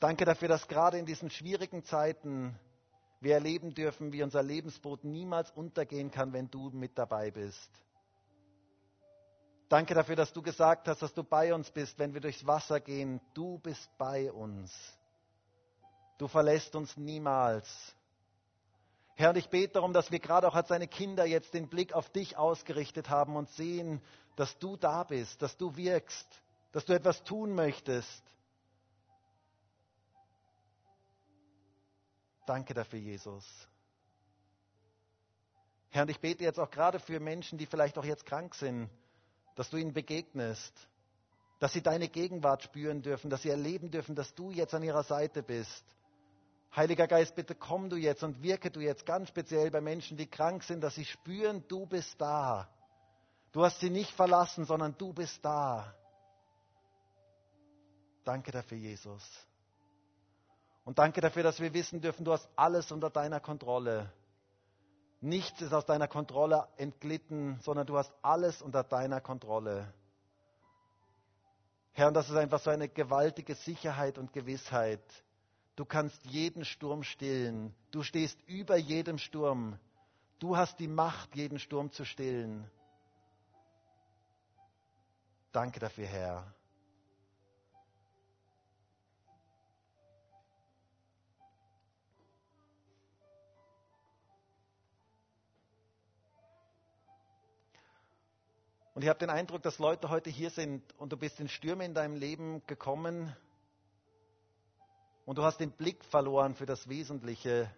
[0.00, 2.58] Danke dafür, dass gerade in diesen schwierigen Zeiten
[3.20, 7.70] wir erleben dürfen, wie unser Lebensboot niemals untergehen kann, wenn du mit dabei bist.
[9.72, 12.78] Danke dafür, dass du gesagt hast, dass du bei uns bist, wenn wir durchs Wasser
[12.78, 13.22] gehen.
[13.32, 14.70] Du bist bei uns.
[16.18, 17.96] Du verlässt uns niemals.
[19.14, 21.94] Herr, und ich bete darum, dass wir gerade auch als deine Kinder jetzt den Blick
[21.94, 24.02] auf dich ausgerichtet haben und sehen,
[24.36, 26.28] dass du da bist, dass du wirkst,
[26.72, 28.22] dass du etwas tun möchtest.
[32.44, 33.46] Danke dafür, Jesus.
[35.88, 38.90] Herr, und ich bete jetzt auch gerade für Menschen, die vielleicht auch jetzt krank sind,
[39.54, 40.72] dass du ihnen begegnest,
[41.58, 45.04] dass sie deine Gegenwart spüren dürfen, dass sie erleben dürfen, dass du jetzt an ihrer
[45.04, 45.84] Seite bist.
[46.74, 50.26] Heiliger Geist, bitte komm du jetzt und wirke du jetzt ganz speziell bei Menschen, die
[50.26, 52.68] krank sind, dass sie spüren, du bist da.
[53.52, 55.94] Du hast sie nicht verlassen, sondern du bist da.
[58.24, 59.22] Danke dafür, Jesus.
[60.84, 64.10] Und danke dafür, dass wir wissen dürfen, du hast alles unter deiner Kontrolle.
[65.22, 69.94] Nichts ist aus deiner Kontrolle entglitten, sondern du hast alles unter deiner Kontrolle.
[71.92, 75.00] Herr, und das ist einfach so eine gewaltige Sicherheit und Gewissheit.
[75.76, 77.72] Du kannst jeden Sturm stillen.
[77.92, 79.78] Du stehst über jedem Sturm.
[80.40, 82.68] Du hast die Macht, jeden Sturm zu stillen.
[85.52, 86.52] Danke dafür, Herr.
[98.94, 101.84] Und ich habe den Eindruck, dass Leute heute hier sind und du bist in Stürme
[101.84, 103.34] in deinem Leben gekommen
[105.24, 107.70] und du hast den Blick verloren für das Wesentliche.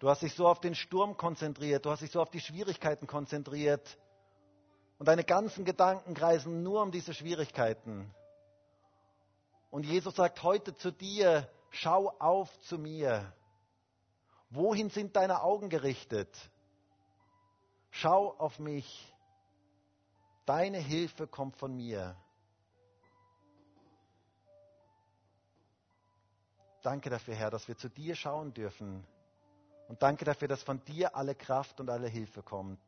[0.00, 3.06] Du hast dich so auf den Sturm konzentriert, du hast dich so auf die Schwierigkeiten
[3.06, 3.96] konzentriert
[4.98, 8.12] und deine ganzen Gedanken kreisen nur um diese Schwierigkeiten.
[9.70, 13.32] Und Jesus sagt heute zu dir, schau auf zu mir.
[14.50, 16.28] Wohin sind deine Augen gerichtet?
[17.90, 19.11] Schau auf mich.
[20.44, 22.16] Deine Hilfe kommt von mir.
[26.82, 29.06] Danke dafür, Herr, dass wir zu dir schauen dürfen.
[29.88, 32.80] Und danke dafür, dass von dir alle Kraft und alle Hilfe kommt.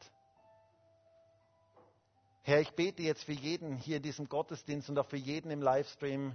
[2.43, 5.63] Herr, ich bete jetzt für jeden hier in diesem Gottesdienst und auch für jeden im
[5.63, 6.35] Livestream,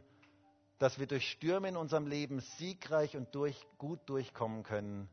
[0.80, 5.10] dass wir durch Stürme in unserem Leben siegreich und durch, gut durchkommen können.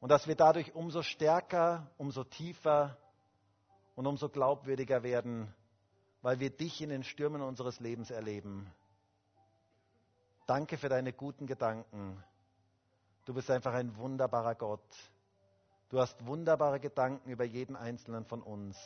[0.00, 2.96] Und dass wir dadurch umso stärker, umso tiefer
[3.94, 5.54] und umso glaubwürdiger werden,
[6.22, 8.72] weil wir dich in den Stürmen unseres Lebens erleben.
[10.46, 12.22] Danke für deine guten Gedanken.
[13.24, 15.12] Du bist einfach ein wunderbarer Gott.
[15.88, 18.76] Du hast wunderbare Gedanken über jeden einzelnen von uns.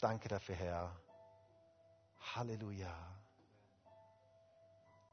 [0.00, 0.96] Danke dafür, Herr.
[2.34, 3.17] Halleluja.